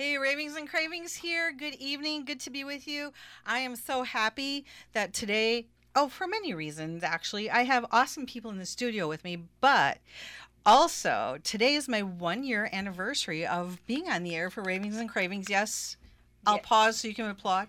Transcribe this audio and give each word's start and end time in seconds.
Hey, 0.00 0.16
Ravings 0.16 0.56
and 0.56 0.66
Cravings 0.66 1.16
here. 1.16 1.52
Good 1.52 1.74
evening. 1.74 2.24
Good 2.24 2.40
to 2.40 2.50
be 2.50 2.64
with 2.64 2.88
you. 2.88 3.12
I 3.44 3.58
am 3.58 3.76
so 3.76 4.02
happy 4.02 4.64
that 4.94 5.12
today, 5.12 5.66
oh, 5.94 6.08
for 6.08 6.26
many 6.26 6.54
reasons, 6.54 7.02
actually, 7.02 7.50
I 7.50 7.64
have 7.64 7.84
awesome 7.92 8.24
people 8.24 8.50
in 8.50 8.56
the 8.56 8.64
studio 8.64 9.06
with 9.06 9.24
me, 9.24 9.42
but 9.60 9.98
also 10.64 11.36
today 11.44 11.74
is 11.74 11.86
my 11.86 12.00
one 12.00 12.44
year 12.44 12.70
anniversary 12.72 13.46
of 13.46 13.78
being 13.86 14.08
on 14.08 14.22
the 14.22 14.34
air 14.34 14.48
for 14.48 14.62
Ravings 14.62 14.96
and 14.96 15.06
Cravings. 15.06 15.50
Yes, 15.50 15.98
I'll 16.46 16.54
Yes. 16.54 16.64
pause 16.64 17.00
so 17.00 17.08
you 17.08 17.14
can 17.14 17.26
applaud. 17.26 17.68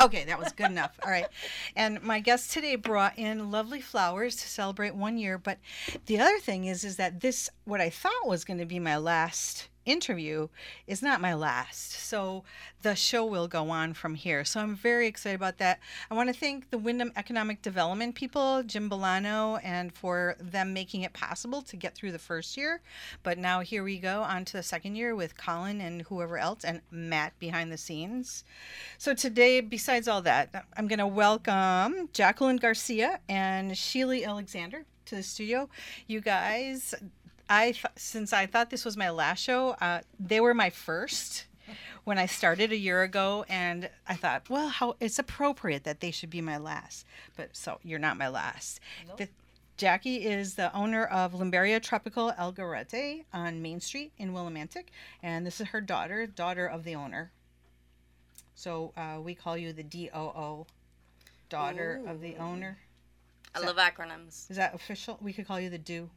Okay, 0.00 0.24
that 0.24 0.38
was 0.38 0.52
good 0.52 0.70
enough. 0.70 0.98
All 1.04 1.10
right. 1.10 1.28
And 1.76 2.02
my 2.02 2.20
guest 2.20 2.50
today 2.50 2.76
brought 2.76 3.18
in 3.18 3.50
lovely 3.50 3.82
flowers 3.82 4.36
to 4.36 4.48
celebrate 4.48 4.94
one 4.94 5.18
year. 5.18 5.36
But 5.36 5.58
the 6.06 6.18
other 6.18 6.38
thing 6.38 6.64
is, 6.64 6.82
is 6.82 6.96
that 6.96 7.20
this, 7.20 7.50
what 7.66 7.82
I 7.82 7.90
thought 7.90 8.26
was 8.26 8.42
going 8.42 8.58
to 8.58 8.64
be 8.64 8.78
my 8.78 8.96
last 8.96 9.68
interview, 9.84 10.48
is 10.86 11.02
not 11.02 11.20
my 11.20 11.34
last. 11.34 11.92
So 11.92 12.44
the 12.82 12.94
show 12.94 13.24
will 13.24 13.48
go 13.48 13.70
on 13.70 13.94
from 13.94 14.14
here. 14.14 14.44
So 14.44 14.60
I'm 14.60 14.74
very 14.74 15.06
excited 15.06 15.36
about 15.36 15.58
that. 15.58 15.80
I 16.10 16.14
want 16.14 16.28
to 16.28 16.38
thank 16.38 16.70
the 16.70 16.78
Windham 16.78 17.12
Economic 17.16 17.62
Development 17.62 18.14
people, 18.14 18.62
Jim 18.62 18.90
Bolano, 18.90 19.60
and 19.62 19.92
for 19.92 20.36
them 20.40 20.72
making 20.72 21.02
it 21.02 21.12
possible 21.12 21.62
to 21.62 21.76
get 21.76 21.94
through 21.94 22.12
the 22.12 22.18
first 22.18 22.56
year. 22.56 22.80
But 23.22 23.38
now 23.38 23.60
here 23.60 23.82
we 23.84 23.98
go 23.98 24.22
on 24.22 24.44
to 24.46 24.52
the 24.54 24.62
second 24.62 24.96
year 24.96 25.14
with 25.14 25.36
Colin 25.36 25.80
and 25.80 26.02
whoever 26.02 26.38
else, 26.38 26.64
and 26.64 26.80
Matt 26.90 27.38
behind 27.38 27.72
the 27.72 27.78
scenes. 27.78 28.44
So 28.98 29.14
today, 29.14 29.60
besides 29.60 30.08
all 30.08 30.22
that, 30.22 30.66
I'm 30.76 30.88
going 30.88 30.98
to 30.98 31.06
welcome 31.06 32.08
Jacqueline 32.12 32.56
Garcia 32.56 33.20
and 33.28 33.72
Sheely 33.72 34.24
Alexander 34.26 34.84
to 35.06 35.16
the 35.16 35.22
studio. 35.22 35.68
You 36.06 36.20
guys, 36.20 36.94
I 37.52 37.72
th- 37.72 37.84
since 37.96 38.32
I 38.32 38.46
thought 38.46 38.70
this 38.70 38.84
was 38.84 38.96
my 38.96 39.10
last 39.10 39.40
show, 39.42 39.70
uh, 39.72 40.00
they 40.18 40.40
were 40.40 40.54
my 40.54 40.70
first 40.70 41.46
when 42.04 42.16
I 42.16 42.24
started 42.24 42.72
a 42.72 42.76
year 42.76 43.02
ago, 43.02 43.44
and 43.46 43.90
I 44.08 44.14
thought, 44.14 44.48
well, 44.48 44.68
how 44.68 44.96
it's 45.00 45.18
appropriate 45.18 45.84
that 45.84 46.00
they 46.00 46.10
should 46.10 46.30
be 46.30 46.40
my 46.40 46.56
last. 46.56 47.06
But 47.36 47.50
so 47.54 47.78
you're 47.82 47.98
not 47.98 48.16
my 48.16 48.28
last. 48.28 48.80
The- 49.16 49.28
Jackie 49.78 50.24
is 50.24 50.54
the 50.54 50.72
owner 50.74 51.04
of 51.04 51.32
Limberia 51.34 51.80
Tropical 51.80 52.32
Algarete 52.38 53.24
on 53.32 53.60
Main 53.62 53.80
Street 53.80 54.12
in 54.16 54.32
Willimantic, 54.32 54.84
and 55.22 55.44
this 55.46 55.60
is 55.60 55.68
her 55.68 55.80
daughter, 55.80 56.26
daughter 56.26 56.66
of 56.66 56.84
the 56.84 56.94
owner. 56.94 57.32
So 58.54 58.92
uh, 58.96 59.18
we 59.20 59.34
call 59.34 59.56
you 59.58 59.72
the 59.72 59.82
DOO, 59.82 60.66
daughter 61.48 62.00
of 62.06 62.20
the 62.20 62.36
owner. 62.36 62.78
I 63.54 63.60
love 63.60 63.76
acronyms. 63.76 64.50
Is 64.50 64.56
that 64.56 64.74
official? 64.74 65.18
We 65.20 65.32
could 65.32 65.46
call 65.46 65.58
you 65.58 65.68
the 65.68 65.78
do. 65.78 66.08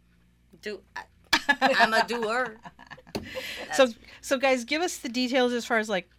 Do 0.62 0.82
I, 0.96 1.04
I'm 1.62 1.94
a 1.94 2.06
doer. 2.08 2.58
so 3.74 3.88
so 4.22 4.38
guys, 4.38 4.64
give 4.64 4.82
us 4.82 4.98
the 4.98 5.10
details 5.10 5.54
as 5.54 5.66
far 5.66 5.78
as 5.80 5.90
like, 5.90 6.10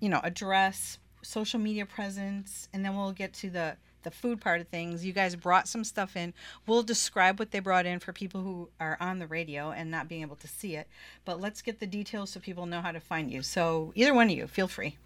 you 0.00 0.08
know, 0.08 0.20
address, 0.22 0.98
social 1.22 1.60
media 1.60 1.86
presence, 1.86 2.68
and 2.72 2.84
then 2.84 2.96
we'll 2.96 3.12
get 3.12 3.32
to 3.34 3.50
the 3.50 3.76
the 4.02 4.10
food 4.10 4.40
part 4.40 4.60
of 4.60 4.68
things. 4.68 5.04
You 5.04 5.12
guys 5.12 5.36
brought 5.36 5.68
some 5.68 5.84
stuff 5.84 6.16
in. 6.16 6.34
We'll 6.66 6.82
describe 6.82 7.38
what 7.38 7.50
they 7.50 7.60
brought 7.60 7.86
in 7.86 8.00
for 8.00 8.12
people 8.12 8.42
who 8.42 8.68
are 8.80 8.96
on 9.00 9.18
the 9.18 9.26
radio 9.26 9.70
and 9.70 9.90
not 9.90 10.08
being 10.08 10.22
able 10.22 10.36
to 10.36 10.48
see 10.48 10.74
it. 10.76 10.88
But 11.24 11.40
let's 11.40 11.62
get 11.62 11.80
the 11.80 11.86
details 11.86 12.30
so 12.30 12.40
people 12.40 12.66
know 12.66 12.80
how 12.80 12.92
to 12.92 13.00
find 13.00 13.30
you. 13.30 13.42
So 13.42 13.92
either 13.94 14.14
one 14.14 14.28
of 14.28 14.36
you, 14.36 14.46
feel 14.46 14.68
free. 14.68 14.96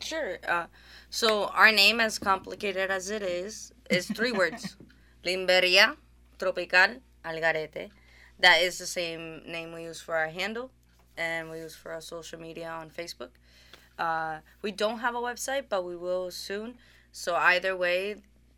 Sure. 0.00 0.38
Uh, 0.46 0.66
so 1.10 1.46
our 1.46 1.70
name, 1.70 2.00
as 2.00 2.18
complicated 2.18 2.90
as 2.90 3.10
it 3.10 3.22
is, 3.22 3.72
is 3.90 4.06
three 4.06 4.32
words: 4.32 4.76
Limberia 5.24 5.96
Tropical 6.38 6.96
Algarete. 7.24 7.90
That 8.38 8.62
is 8.62 8.78
the 8.78 8.86
same 8.86 9.42
name 9.46 9.72
we 9.72 9.84
use 9.84 10.00
for 10.00 10.16
our 10.16 10.28
handle, 10.28 10.70
and 11.16 11.50
we 11.50 11.58
use 11.58 11.74
for 11.74 11.92
our 11.92 12.00
social 12.00 12.38
media 12.40 12.68
on 12.68 12.90
Facebook. 12.90 13.30
Uh, 13.98 14.38
we 14.62 14.72
don't 14.72 14.98
have 14.98 15.14
a 15.14 15.20
website, 15.20 15.64
but 15.68 15.84
we 15.84 15.96
will 15.96 16.30
soon. 16.30 16.74
So 17.12 17.36
either 17.36 17.76
way, 17.76 18.16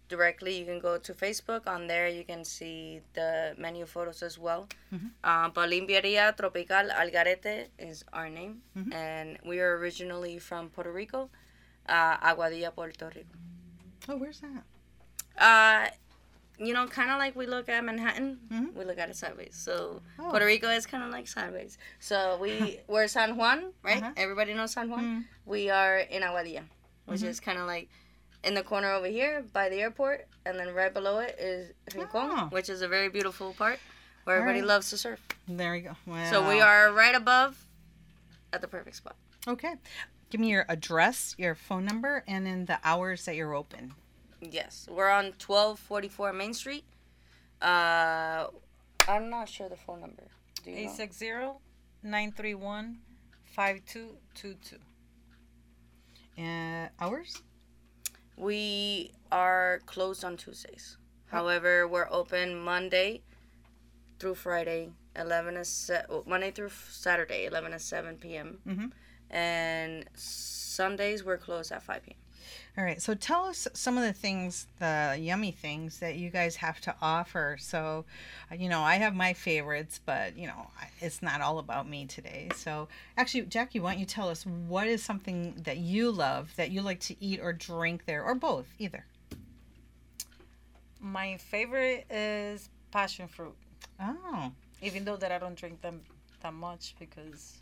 directly 0.08 0.58
you 0.58 0.64
can 0.64 0.78
go 0.80 0.96
to 0.96 1.12
Facebook. 1.12 1.66
On 1.66 1.86
there, 1.88 2.08
you 2.08 2.24
can 2.24 2.42
see 2.44 3.01
the 3.12 3.55
menu 3.58 3.84
photos 3.84 4.23
as 4.23 4.39
well. 4.39 4.67
Uh, 5.23 5.51
but 5.51 5.68
Limberia 5.68 6.34
Tropical 6.36 6.89
Algarete 6.89 7.67
is 7.78 8.02
our 8.14 8.30
name, 8.30 8.62
and 8.92 9.36
we 9.45 9.61
are 9.61 9.77
originally 9.77 10.39
from 10.39 10.70
Puerto 10.70 10.90
Rico, 10.90 11.28
uh, 11.89 12.17
Aguadilla, 12.18 12.74
Puerto 12.74 13.12
Rico. 13.14 13.36
Oh, 14.08 14.17
where's 14.17 14.40
that? 14.40 14.64
Uh, 15.36 15.90
you 16.58 16.72
know, 16.72 16.86
kind 16.86 17.11
of 17.11 17.18
like 17.18 17.36
we 17.36 17.46
look 17.46 17.68
at 17.68 17.84
Manhattan, 17.84 18.39
Mhm. 18.50 18.72
we 18.74 18.84
look 18.84 18.98
at 18.98 19.11
it 19.11 19.17
sideways. 19.17 19.55
So 19.55 20.00
Oh. 20.18 20.30
Puerto 20.30 20.46
Rico 20.46 20.68
is 20.70 20.86
kind 20.86 21.02
of 21.05 21.11
like 21.11 21.28
sideways. 21.28 21.77
So 22.00 22.39
we 22.40 22.80
we're 22.89 23.08
San 23.08 23.36
Juan, 23.36 23.72
right? 23.83 24.02
Uh-huh. 24.02 24.12
Everybody 24.17 24.55
knows 24.55 24.72
San 24.72 24.89
Juan. 24.89 25.05
Mm. 25.05 25.24
We 25.45 25.70
are 25.70 25.98
in 25.98 26.22
Aguadilla, 26.22 26.64
which 27.06 27.20
Mhm. 27.20 27.28
is 27.28 27.40
kind 27.40 27.58
of 27.58 27.66
like 27.66 27.89
in 28.45 28.55
the 28.55 28.62
corner 28.62 28.90
over 28.92 29.06
here 29.08 29.42
by 29.52 29.68
the 29.68 29.80
airport, 29.80 30.28
and 30.45 30.58
then 30.58 30.72
right 30.72 30.92
below 30.95 31.18
it 31.18 31.36
is 31.39 31.72
Rincon, 31.95 32.30
Oh. 32.33 32.46
which 32.50 32.68
is 32.68 32.80
a 32.80 32.89
very 32.89 33.08
beautiful 33.08 33.52
part 33.55 33.78
where 34.24 34.36
All 34.36 34.42
everybody 34.42 34.61
right. 34.61 34.68
loves 34.68 34.90
to 34.90 34.98
surf. 34.98 35.20
There 35.48 35.72
we 35.72 35.80
go. 35.80 35.96
Wow. 36.06 36.30
So 36.30 36.48
we 36.48 36.61
are 36.61 36.92
right 36.92 37.14
above, 37.14 37.66
at 38.52 38.61
the 38.61 38.68
perfect 38.68 38.96
spot. 38.96 39.16
okay. 39.46 39.74
Give 40.30 40.40
me 40.40 40.50
your 40.50 40.64
address, 40.68 41.34
your 41.39 41.55
phone 41.55 41.84
number, 41.84 42.24
and 42.27 42.45
then 42.46 42.66
the 42.66 42.80
hours 42.83 43.24
that 43.27 43.36
you're 43.36 43.55
open. 43.55 43.95
Yes, 44.52 44.89
we're 44.90 45.11
on 45.11 45.33
twelve 45.39 45.79
forty 45.79 46.08
four 46.08 46.33
Main 46.33 46.55
Street. 46.55 46.84
Uh, 47.61 48.46
I'm 49.08 49.29
not 49.30 49.48
sure 49.48 49.68
the 49.68 49.77
phone 49.77 50.01
number. 50.01 50.24
Do 50.64 50.70
you 50.70 50.86
know? 50.86 50.90
860-931-5222. 52.05 54.79
Uh, 56.39 56.89
hours? 57.01 57.42
We 58.36 59.12
are 59.33 59.80
closed 59.86 60.24
on 60.24 60.36
Tuesdays. 60.36 60.98
However, 61.28 61.89
we're 61.89 62.08
open 62.11 62.58
Monday 62.58 63.23
through 64.18 64.34
Friday, 64.34 64.90
11 65.17 65.55
to 65.55 65.64
se- 65.64 66.05
Monday 66.27 66.51
through 66.51 66.70
Saturday, 66.90 67.46
11 67.46 67.73
to 67.73 67.78
7 67.78 68.17
p.m. 68.18 68.58
Mhm. 68.67 68.92
And 69.30 70.05
Sundays 70.14 71.24
we're 71.24 71.39
closed 71.39 71.73
at 71.73 71.83
5 71.83 72.02
p.m. 72.02 72.18
All 72.77 72.84
right. 72.84 73.01
So 73.01 73.14
tell 73.14 73.45
us 73.45 73.67
some 73.73 73.96
of 73.96 74.05
the 74.05 74.12
things, 74.12 74.67
the 74.79 75.17
yummy 75.18 75.51
things 75.52 75.98
that 76.01 76.17
you 76.17 76.30
guys 76.30 76.57
have 76.57 76.80
to 76.83 76.95
offer. 77.01 77.57
So, 77.58 78.05
you 78.57 78.68
know, 78.68 78.80
I 78.80 78.96
have 78.96 79.14
my 79.14 79.33
favorites, 79.33 80.01
but, 80.05 80.36
you 80.36 80.46
know, 80.46 80.68
it's 81.01 81.23
not 81.23 81.40
all 81.40 81.58
about 81.58 81.89
me 81.89 82.07
today. 82.07 82.48
So, 82.55 82.89
actually, 83.17 83.42
Jackie, 83.42 83.80
why 83.80 83.92
don't 83.92 84.01
you 84.01 84.07
tell 84.07 84.29
us 84.29 84.45
what 84.45 84.86
is 84.86 85.02
something 85.02 85.61
that 85.64 85.79
you 85.79 86.11
love 86.11 86.52
that 86.57 86.70
you 86.70 86.83
like 86.83 87.01
to 87.01 87.17
eat 87.24 87.40
or 87.40 87.52
drink 87.52 88.05
there, 88.07 88.23
or 88.24 88.34
both, 88.34 88.67
either? 88.78 89.05
My 91.01 91.36
favorite 91.36 92.07
is 92.11 92.68
passion 92.90 93.28
fruit, 93.28 93.55
Oh, 94.01 94.51
even 94.83 95.05
though 95.05 95.17
that 95.17 95.33
I 95.33 95.39
don't 95.39 95.55
drink 95.55 95.80
them 95.80 96.01
that 96.42 96.52
much 96.52 96.95
because 96.98 97.58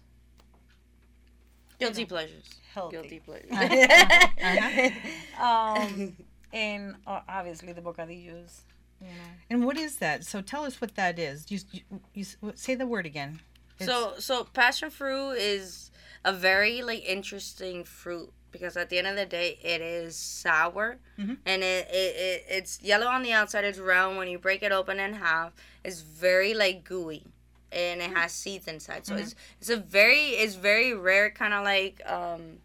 Guilty 1.79 2.03
know, 2.03 2.07
pleasures. 2.09 2.45
healthy. 2.73 2.97
Guilty 2.97 3.21
pleasures. 3.21 3.51
Uh-huh. 4.43 4.91
Um, 5.43 6.17
and 6.53 6.95
uh, 7.07 7.21
obviously 7.29 7.73
the 7.73 7.81
bocadillos. 7.81 8.61
You 9.01 9.09
know. 9.09 9.15
and 9.51 9.65
what 9.67 9.77
is 9.77 9.97
that? 9.97 10.25
So 10.25 10.41
tell 10.41 10.65
us 10.65 10.81
what 10.81 10.95
that 10.95 11.19
is. 11.19 11.51
You, 11.51 11.59
you, 11.73 11.81
you 12.15 12.25
say 12.55 12.75
the 12.75 12.87
word 12.87 13.07
again. 13.07 13.41
It's- 13.79 13.89
So 13.89 14.15
so 14.19 14.45
passion 14.45 14.91
fruit 14.91 15.33
is 15.33 15.91
a 16.25 16.33
very 16.33 16.81
like 16.83 17.05
interesting 17.05 17.85
fruit 17.85 18.33
because 18.53 18.77
at 18.77 18.89
the 18.89 18.99
end 18.99 19.09
of 19.09 19.17
the 19.17 19.27
day 19.27 19.59
it 19.63 19.81
is 19.81 20.15
sour 20.17 20.99
Mhm. 21.19 21.39
and 21.45 21.63
it, 21.65 21.89
it, 21.91 22.17
it 22.17 22.45
it's 22.49 22.81
yellow 22.83 23.09
on 23.09 23.23
the 23.25 23.33
outside 23.33 23.65
it's 23.65 23.79
round 23.81 24.17
when 24.17 24.29
you 24.29 24.39
break 24.39 24.63
it 24.63 24.71
open 24.71 25.01
in 25.01 25.15
half 25.15 25.53
it's 25.85 26.01
very 26.03 26.55
like 26.55 26.85
gooey 26.85 27.25
and 27.75 28.01
it 28.01 28.11
has 28.11 28.33
seeds 28.33 28.69
inside 28.69 29.05
so 29.05 29.17
it's 29.17 29.35
it's 29.61 29.71
a 29.71 29.77
very 29.77 30.29
it's 30.43 30.55
very 30.55 30.95
rare 30.95 31.31
kind 31.31 31.53
of 31.53 31.65
like 31.65 32.01
um 32.07 32.59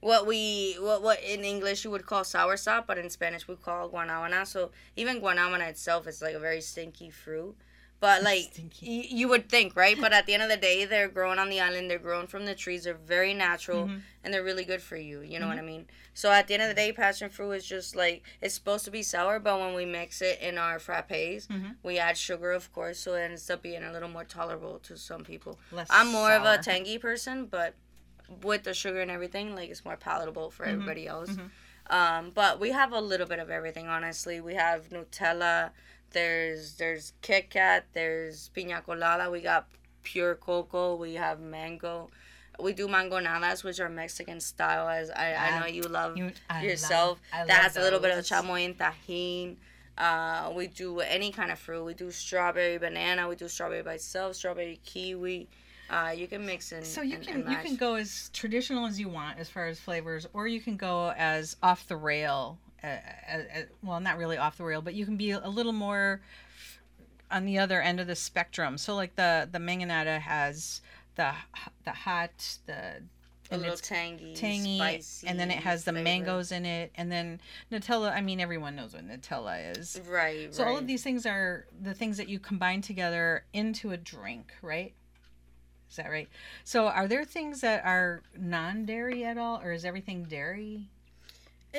what 0.00 0.26
we 0.26 0.76
what 0.80 1.02
what 1.02 1.22
in 1.22 1.44
English 1.44 1.84
you 1.84 1.90
would 1.90 2.06
call 2.06 2.22
soursop, 2.22 2.86
but 2.86 2.98
in 2.98 3.10
Spanish 3.10 3.48
we 3.48 3.56
call 3.56 3.90
guanábana. 3.90 4.46
So 4.46 4.70
even 4.96 5.20
guanábana 5.20 5.68
itself 5.68 6.06
is 6.06 6.22
like 6.22 6.34
a 6.34 6.38
very 6.38 6.60
stinky 6.60 7.10
fruit. 7.10 7.56
But 8.00 8.22
like 8.22 8.52
y- 8.80 9.08
you 9.10 9.26
would 9.28 9.48
think, 9.48 9.74
right? 9.74 10.00
But 10.00 10.12
at 10.12 10.26
the 10.26 10.34
end 10.34 10.42
of 10.44 10.48
the 10.48 10.56
day, 10.56 10.84
they're 10.84 11.08
grown 11.08 11.38
on 11.38 11.48
the 11.50 11.60
island. 11.60 11.90
They're 11.90 11.98
grown 11.98 12.28
from 12.28 12.44
the 12.46 12.54
trees. 12.54 12.84
They're 12.84 12.94
very 12.94 13.34
natural, 13.34 13.86
Mhm. 13.88 14.02
and 14.22 14.32
they're 14.32 14.44
really 14.44 14.64
good 14.64 14.80
for 14.82 14.96
you. 14.96 15.20
You 15.20 15.40
know 15.40 15.48
what 15.48 15.58
I 15.58 15.62
mean? 15.62 15.86
So 16.14 16.30
at 16.30 16.46
the 16.46 16.54
end 16.54 16.62
of 16.62 16.68
the 16.68 16.74
day, 16.74 16.92
passion 16.92 17.28
fruit 17.28 17.52
is 17.52 17.66
just 17.66 17.96
like 17.96 18.22
it's 18.40 18.54
supposed 18.54 18.84
to 18.84 18.92
be 18.92 19.02
sour, 19.02 19.40
but 19.40 19.58
when 19.58 19.74
we 19.74 19.84
mix 19.84 20.22
it 20.22 20.38
in 20.40 20.58
our 20.58 20.78
frappes, 20.78 21.48
Mhm. 21.48 21.74
we 21.82 21.98
add 21.98 22.16
sugar, 22.16 22.52
of 22.52 22.72
course, 22.72 23.00
so 23.00 23.14
it 23.14 23.22
ends 23.22 23.50
up 23.50 23.62
being 23.62 23.82
a 23.82 23.90
little 23.92 24.08
more 24.08 24.24
tolerable 24.24 24.78
to 24.80 24.96
some 24.96 25.24
people. 25.24 25.58
Less 25.72 25.88
I'm 25.90 26.06
more 26.08 26.32
of 26.32 26.44
a 26.44 26.58
tangy 26.62 26.98
person, 26.98 27.46
but 27.46 27.74
with 28.42 28.62
the 28.62 28.74
sugar 28.74 29.00
and 29.00 29.10
everything, 29.10 29.56
like 29.56 29.70
it's 29.70 29.84
more 29.84 29.96
palatable 29.96 30.50
for 30.50 30.66
Mhm. 30.66 30.72
everybody 30.74 31.06
else. 31.08 31.30
Mhm. 31.30 31.50
Um, 31.90 32.30
but 32.30 32.60
we 32.60 32.70
have 32.70 32.92
a 32.92 33.00
little 33.00 33.26
bit 33.26 33.38
of 33.40 33.50
everything, 33.50 33.88
honestly. 33.88 34.40
We 34.40 34.54
have 34.54 34.90
Nutella. 34.90 35.70
There's 36.12 36.76
there's 36.76 37.12
Kit 37.22 37.50
Kat. 37.50 37.84
There's 37.92 38.50
piña 38.56 38.82
colada. 38.84 39.30
We 39.30 39.40
got 39.40 39.66
pure 40.02 40.34
cocoa. 40.34 40.94
We 40.96 41.14
have 41.14 41.40
mango. 41.40 42.10
we 42.60 42.72
do 42.72 42.88
mango 42.88 43.18
mangonadas, 43.20 43.62
which 43.62 43.78
are 43.78 43.88
Mexican 43.88 44.40
style, 44.40 44.88
as 44.88 45.10
I, 45.10 45.28
I 45.32 45.50
Ah, 45.52 45.60
know 45.60 45.66
you 45.66 45.82
love 45.82 46.16
you- 46.16 46.32
I 46.50 46.64
yourself. 46.64 47.20
love- 47.32 47.46
that 47.46 47.54
love 47.54 47.62
has 47.62 47.76
a 47.76 47.80
little 47.80 48.00
bit 48.00 48.10
of 48.10 48.16
those. 48.16 48.28
chamoy 48.28 48.64
and 48.64 48.76
tajin. 48.76 49.56
Uh, 49.96 50.50
we 50.54 50.66
do 50.66 50.98
any 51.00 51.30
kind 51.30 51.52
of 51.52 51.58
fruit. 51.60 51.84
We 51.84 51.94
do 51.94 52.10
strawberry 52.10 52.78
banana. 52.78 53.28
We 53.28 53.36
do 53.36 53.46
strawberry 53.48 53.82
by 53.82 53.94
itself, 53.94 54.34
strawberry 54.34 54.80
kiwi. 54.84 55.48
Uh, 55.88 56.12
you 56.16 56.26
can 56.26 56.44
mix 56.44 56.72
in. 56.72 56.84
So 56.84 57.00
you 57.00 57.14
and- 57.16 57.26
can 57.26 57.42
and 57.42 57.50
you 57.52 57.58
can 57.58 57.76
go 57.76 57.94
as 57.94 58.28
traditional 58.32 58.86
as 58.86 58.98
you 58.98 59.08
want 59.08 59.38
as 59.38 59.48
far 59.48 59.66
as 59.68 59.78
flavors, 59.78 60.26
or 60.32 60.48
you 60.48 60.60
can 60.60 60.76
go 60.76 61.12
as 61.16 61.56
off 61.62 61.86
the 61.86 61.96
rail. 61.96 62.58
Uh, 62.82 62.86
uh, 62.86 63.36
uh, 63.36 63.62
well, 63.82 64.00
not 64.00 64.18
really 64.18 64.36
off 64.36 64.56
the 64.56 64.64
rail, 64.64 64.80
but 64.80 64.94
you 64.94 65.04
can 65.04 65.16
be 65.16 65.32
a 65.32 65.48
little 65.48 65.72
more 65.72 66.20
on 67.30 67.44
the 67.44 67.58
other 67.58 67.80
end 67.82 68.00
of 68.00 68.06
the 68.06 68.16
spectrum. 68.16 68.78
So 68.78 68.94
like 68.94 69.16
the 69.16 69.48
the 69.50 69.58
mangonada 69.58 70.20
has 70.20 70.80
the 71.16 71.32
the 71.84 71.90
hot 71.90 72.58
the 72.66 73.02
a 73.50 73.54
and 73.54 73.62
little 73.62 73.78
it's 73.78 73.88
tangy, 73.88 74.34
tangy, 74.34 74.76
spicy, 74.76 75.26
and 75.26 75.40
then 75.40 75.50
it 75.50 75.58
has 75.58 75.84
the 75.84 75.92
flavor. 75.92 76.04
mangoes 76.04 76.52
in 76.52 76.66
it, 76.66 76.92
and 76.96 77.10
then 77.10 77.40
Nutella. 77.72 78.12
I 78.12 78.20
mean, 78.20 78.40
everyone 78.40 78.76
knows 78.76 78.92
what 78.92 79.08
Nutella 79.08 79.76
is. 79.76 80.00
Right. 80.06 80.54
So 80.54 80.64
all 80.64 80.76
of 80.76 80.86
these 80.86 81.02
things 81.02 81.24
are 81.24 81.66
the 81.80 81.94
things 81.94 82.18
that 82.18 82.28
you 82.28 82.38
combine 82.38 82.82
together 82.82 83.44
into 83.52 83.90
a 83.92 83.96
drink, 83.96 84.52
right? 84.60 84.92
Is 85.90 85.96
that 85.96 86.10
right? 86.10 86.28
So 86.64 86.88
are 86.88 87.08
there 87.08 87.24
things 87.24 87.62
that 87.62 87.84
are 87.86 88.22
non-dairy 88.38 89.24
at 89.24 89.38
all, 89.38 89.62
or 89.62 89.72
is 89.72 89.86
everything 89.86 90.24
dairy? 90.24 90.90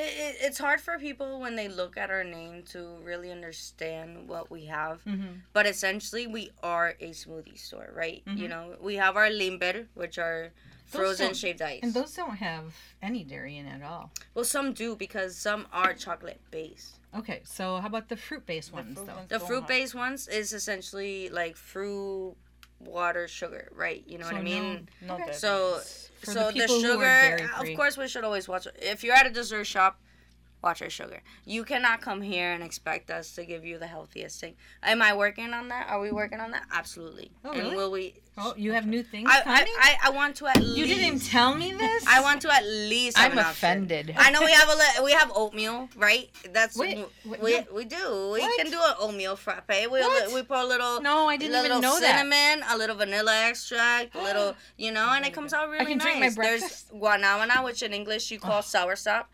It, 0.02 0.14
it, 0.26 0.36
it's 0.48 0.58
hard 0.58 0.80
for 0.86 0.98
people 0.98 1.40
when 1.44 1.56
they 1.60 1.68
look 1.68 1.98
at 2.04 2.10
our 2.10 2.24
name 2.24 2.64
to 2.74 2.80
really 3.04 3.32
understand 3.32 4.10
what 4.32 4.46
we 4.50 4.62
have. 4.66 5.04
Mm-hmm. 5.06 5.34
But 5.58 5.66
essentially, 5.74 6.26
we 6.28 6.52
are 6.64 6.90
a 7.08 7.10
smoothie 7.22 7.58
store, 7.68 7.90
right? 8.04 8.22
You 8.26 8.46
Mhm. 8.48 8.50
know, 8.54 8.64
we 8.90 8.96
have 8.96 9.16
our 9.22 9.30
limber, 9.30 9.88
which 10.02 10.18
are 10.18 10.52
frozen 10.86 11.28
don't- 11.28 11.36
shaved 11.38 11.62
ice. 11.62 11.82
And 11.84 11.94
those 11.94 12.14
don't 12.14 12.38
have 12.38 12.66
any 13.02 13.24
dairy 13.24 13.58
in 13.58 13.66
it 13.66 13.76
at 13.82 13.84
all. 13.84 14.12
well, 14.34 14.46
some 14.46 14.68
do 14.74 14.96
because 14.96 15.32
some 15.48 15.68
are 15.82 15.94
chocolate 15.94 16.42
based. 16.52 16.96
Okay, 17.22 17.42
so 17.44 17.78
how 17.82 17.88
about 17.88 18.08
the 18.10 18.16
fruit-based 18.16 18.70
The 18.70 18.76
ones 18.76 18.96
fruit 18.98 19.08
though? 19.08 19.16
ones 19.16 19.30
The 19.30 19.40
fruit 19.40 19.66
based 19.68 19.96
ones 19.96 20.28
is 20.28 20.54
essentially 20.54 21.30
like 21.30 21.56
fruit, 21.58 22.36
water, 22.80 23.28
sugar, 23.28 23.70
right? 23.76 24.04
You 24.08 24.18
know 24.18 24.26
So 24.26 24.34
what 24.34 24.40
I 24.40 24.44
mean? 24.44 24.88
No 25.02 25.16
Okay. 25.16 25.34
So, 25.34 25.80
For 26.20 26.32
so 26.32 26.34
the 26.34 26.46
the, 26.46 26.54
people 26.54 26.82
who 26.82 27.00
are 27.02 27.38
sugar, 27.38 27.52
of 27.60 27.76
course, 27.76 27.98
we 27.98 28.08
should 28.08 28.24
always 28.24 28.48
watch. 28.48 28.68
If 28.82 29.04
you're 29.04 29.16
at 29.16 29.26
a 29.26 29.32
dessert 29.32 29.66
shop, 29.66 30.00
watch 30.62 30.82
our 30.82 30.90
sugar. 30.90 31.22
You 31.46 31.64
cannot 31.64 32.02
come 32.02 32.22
here 32.22 32.52
and 32.52 32.64
expect 32.64 33.10
us 33.12 33.34
to 33.36 33.46
give 33.46 33.64
you 33.66 33.78
the 33.78 33.88
healthiest 33.88 34.40
thing. 34.42 34.56
Am 34.84 35.02
I 35.02 35.16
working 35.16 35.54
on 35.54 35.70
that? 35.70 35.88
Are 35.90 36.00
we 36.00 36.12
working 36.12 36.40
on 36.40 36.52
that? 36.52 36.64
Absolutely. 36.74 37.32
Oh, 37.46 37.52
And 37.52 37.76
will 37.76 37.92
we? 37.92 38.16
Oh, 38.42 38.54
you 38.56 38.72
have 38.72 38.86
new 38.88 39.04
things 39.04 39.30
I, 39.30 39.42
coming? 39.42 39.74
I, 39.82 39.98
I, 40.04 40.08
I 40.08 40.10
want 40.12 40.36
to 40.38 40.48
at 40.48 40.58
least. 40.62 40.78
you 40.78 40.86
didn't 40.86 41.20
tell 41.26 41.56
me 41.56 41.74
this. 41.74 42.06
I 42.08 42.22
want 42.22 42.42
to 42.44 42.54
at 42.54 42.64
least. 42.64 43.20
I'm 43.20 43.38
offended. 43.38 44.14
I 44.18 44.32
know 44.32 44.40
we 44.42 44.52
have 44.52 44.70
a 44.70 45.04
we 45.04 45.12
have 45.12 45.32
oatmeal, 45.36 45.90
right? 45.98 46.30
That's 46.54 46.78
Wait, 46.78 47.00
wait, 47.26 47.42
we 47.42 47.52
no. 47.58 47.66
we 47.74 47.86
do. 47.86 48.32
We 48.34 48.40
What? 48.40 48.58
can 48.58 48.72
do 48.72 48.80
an 48.82 48.94
oatmeal 49.00 49.36
frappe. 49.36 49.68
We 49.70 49.88
What? 49.88 50.34
we 50.34 50.42
put 50.44 50.58
a 50.58 50.66
little 50.66 51.02
No, 51.02 51.28
I 51.28 51.36
didn't 51.38 51.66
even 51.66 51.82
know 51.82 52.00
that. 52.00 52.18
cinnamon, 52.20 52.64
a 52.70 52.78
little 52.78 52.96
vanilla 52.96 53.36
extract, 53.50 54.16
a 54.16 54.22
little, 54.24 54.56
you 54.78 54.92
know, 54.92 55.10
and 55.12 55.26
it 55.26 55.34
comes 55.34 55.52
out 55.54 55.68
really 55.70 55.82
I 55.82 55.86
can 55.86 55.98
nice. 55.98 56.06
drink 56.06 56.20
my 56.22 56.30
breakfast. 56.30 56.90
There's 56.92 57.02
guanabana, 57.02 57.64
which 57.66 57.84
in 57.84 57.94
English 57.94 58.32
you 58.32 58.40
call 58.40 58.60
Oh. 58.60 58.62
soursop. 58.62 59.26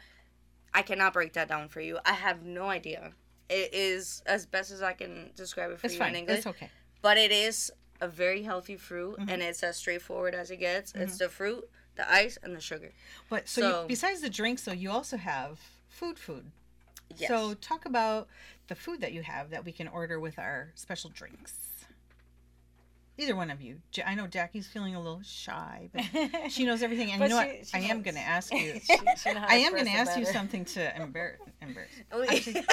I 0.75 0.81
cannot 0.81 1.13
break 1.13 1.33
that 1.33 1.47
down 1.47 1.69
for 1.69 1.79
you. 1.79 1.97
I 2.05 2.11
have 2.13 2.43
no 2.43 2.65
idea. 2.69 3.13
It 3.49 3.73
is 3.73 4.21
as 4.25 4.45
best 4.45 4.71
as 4.71 4.81
I 4.81 4.91
can 4.93 5.31
describe 5.35 5.71
it 5.71 5.79
for 5.79 5.87
It's 5.87 5.93
you 5.93 5.99
fine. 5.99 6.09
in 6.09 6.15
English, 6.21 6.39
It's 6.39 6.47
okay. 6.47 6.69
but 7.01 7.17
it 7.17 7.31
is 7.31 7.71
a 8.01 8.09
very 8.09 8.43
healthy 8.43 8.75
fruit, 8.75 9.17
Mhm. 9.19 9.29
and 9.31 9.41
it's 9.41 9.63
as 9.63 9.77
straightforward 9.77 10.35
as 10.35 10.51
it 10.51 10.57
gets. 10.57 10.91
Mm-hmm. 10.91 11.03
It's 11.03 11.17
the 11.17 11.29
fruit, 11.29 11.69
the 11.95 12.11
ice, 12.11 12.37
and 12.43 12.53
the 12.53 12.59
sugar. 12.59 12.91
But 13.29 13.47
so, 13.47 13.61
So- 13.61 13.81
you, 13.83 13.87
besides 13.87 14.19
the 14.19 14.29
drinks, 14.29 14.63
though, 14.65 14.73
you 14.73 14.91
also 14.91 15.15
have 15.15 15.59
food, 15.87 16.19
food. 16.19 16.51
Yes. 17.15 17.29
So 17.29 17.53
talk 17.53 17.85
about 17.85 18.27
the 18.67 18.75
food 18.75 18.99
that 18.99 19.13
you 19.13 19.21
have 19.23 19.51
that 19.51 19.63
we 19.63 19.71
can 19.71 19.87
order 19.87 20.19
with 20.19 20.37
our 20.37 20.71
special 20.75 21.09
drinks. 21.09 21.53
Either 23.17 23.35
one 23.35 23.49
of 23.49 23.61
you. 23.61 23.77
I 24.05 24.13
know 24.13 24.27
Jackie's 24.27 24.67
feeling 24.67 24.95
a 24.95 25.01
little 25.01 25.21
shy, 25.23 25.89
but 25.93 26.03
she 26.51 26.65
knows 26.65 26.83
everything. 26.83 27.11
And 27.11 27.21
you 27.21 27.29
know 27.29 27.41
she- 27.41 27.57
what? 27.57 27.67
she 27.67 27.77
I 27.77 27.79
am 27.81 28.01
going 28.01 28.15
to 28.15 28.21
ask 28.21 28.53
you. 28.53 28.79
She- 29.17 29.29
I 29.29 29.55
am 29.55 29.71
going 29.71 29.85
to 29.85 29.91
ask 29.91 30.17
it 30.17 30.19
you 30.19 30.25
something 30.25 30.65
to 30.65 31.01
embarrass. 31.01 31.39
embarrass. 31.61 31.91
Actually, 32.11 32.65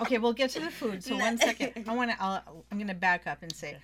okay, 0.00 0.18
we'll 0.18 0.32
get 0.32 0.50
to 0.50 0.60
the 0.60 0.70
food. 0.70 1.04
So 1.04 1.16
one 1.16 1.38
second, 1.38 1.84
I 1.86 1.94
want 1.94 2.10
to. 2.10 2.22
I'm 2.22 2.78
going 2.78 2.88
to 2.88 2.94
back 2.94 3.26
up 3.26 3.42
and 3.42 3.54
say, 3.54 3.76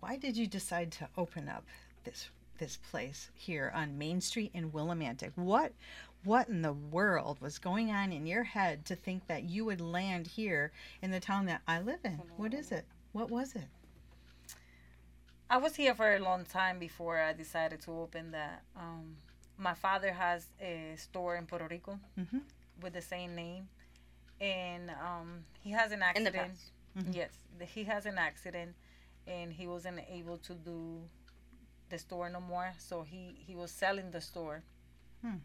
why 0.00 0.16
did 0.16 0.36
you 0.36 0.46
decide 0.46 0.92
to 0.92 1.08
open 1.16 1.48
up 1.48 1.64
this 2.04 2.28
this 2.58 2.76
place 2.90 3.30
here 3.34 3.72
on 3.74 3.96
Main 3.96 4.20
Street 4.20 4.50
in 4.52 4.70
Willimantic? 4.70 5.30
What 5.36 5.72
what 6.24 6.48
in 6.48 6.62
the 6.62 6.72
world 6.72 7.40
was 7.40 7.58
going 7.58 7.90
on 7.90 8.12
in 8.12 8.26
your 8.26 8.44
head 8.44 8.84
to 8.86 8.94
think 8.94 9.26
that 9.26 9.44
you 9.44 9.64
would 9.64 9.80
land 9.80 10.26
here 10.26 10.72
in 11.00 11.10
the 11.10 11.20
town 11.20 11.46
that 11.46 11.62
I 11.66 11.80
live 11.80 12.00
in? 12.04 12.20
What 12.36 12.54
is 12.54 12.70
it? 12.70 12.84
What 13.12 13.30
was 13.30 13.54
it? 13.54 13.68
I 15.52 15.58
was 15.58 15.76
here 15.76 15.94
for 15.94 16.14
a 16.14 16.18
long 16.18 16.46
time 16.46 16.78
before 16.78 17.18
I 17.20 17.34
decided 17.34 17.82
to 17.82 17.90
open 17.92 18.30
that. 18.30 18.62
Um, 18.74 19.16
my 19.58 19.74
father 19.74 20.10
has 20.12 20.46
a 20.58 20.94
store 20.96 21.36
in 21.36 21.44
Puerto 21.46 21.66
Rico 21.68 22.00
Mhm. 22.18 22.40
with 22.80 22.94
the 22.94 23.02
same 23.02 23.34
name, 23.34 23.68
and 24.40 24.88
um, 24.92 25.44
he 25.62 25.70
has 25.72 25.92
an 25.92 26.02
in 26.16 26.24
the 26.24 26.30
accident. 26.30 26.54
past. 26.58 26.72
Mhm. 26.96 27.14
Yes, 27.14 27.32
the, 27.58 27.66
he 27.66 27.84
has 27.84 28.06
an 28.06 28.16
accident, 28.16 28.74
and 29.26 29.52
he 29.52 29.66
wasn't 29.66 30.00
able 30.08 30.38
to 30.38 30.54
do 30.54 31.06
the 31.90 31.98
store 31.98 32.30
no 32.30 32.40
more. 32.40 32.72
So 32.78 33.02
he 33.02 33.34
he 33.46 33.54
was 33.54 33.70
selling 33.70 34.10
the 34.10 34.22
store. 34.22 34.62
Hmm. 35.20 35.40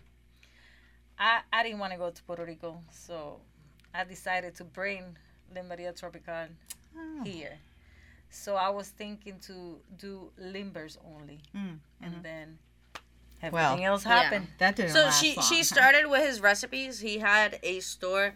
I 1.20 1.42
I 1.52 1.64
didn't 1.64 1.80
want 1.80 1.92
to 1.92 1.98
go 2.00 2.12
to 2.12 2.24
Puerto 2.24 2.46
Rico, 2.46 2.82
so 2.92 3.42
I 3.94 4.06
decided 4.06 4.56
to 4.56 4.64
bring 4.64 5.18
Limberia 5.54 5.92
Tropical 5.94 6.48
Oh. 6.96 7.24
here. 7.26 7.60
So 8.30 8.56
I 8.56 8.70
was 8.70 8.90
thinking 8.90 9.40
to 9.48 9.80
do 9.98 10.32
limbers 10.40 10.98
only, 11.16 11.40
Mm, 11.56 11.80
and 12.02 12.14
mhm. 12.16 12.24
then 12.24 12.60
Well, 13.52 13.72
everything 13.74 13.86
else 13.86 14.04
yeah. 14.06 14.22
happened. 14.24 14.48
That 14.58 14.76
didn't 14.76 14.92
So 14.92 15.04
last 15.06 15.20
she 15.22 15.36
long, 15.36 15.46
she 15.48 15.58
huh? 15.64 15.64
started 15.64 16.08
with 16.08 16.26
his 16.26 16.40
recipes. 16.42 17.00
He 17.00 17.20
had 17.20 17.60
a 17.64 17.80
store, 17.80 18.34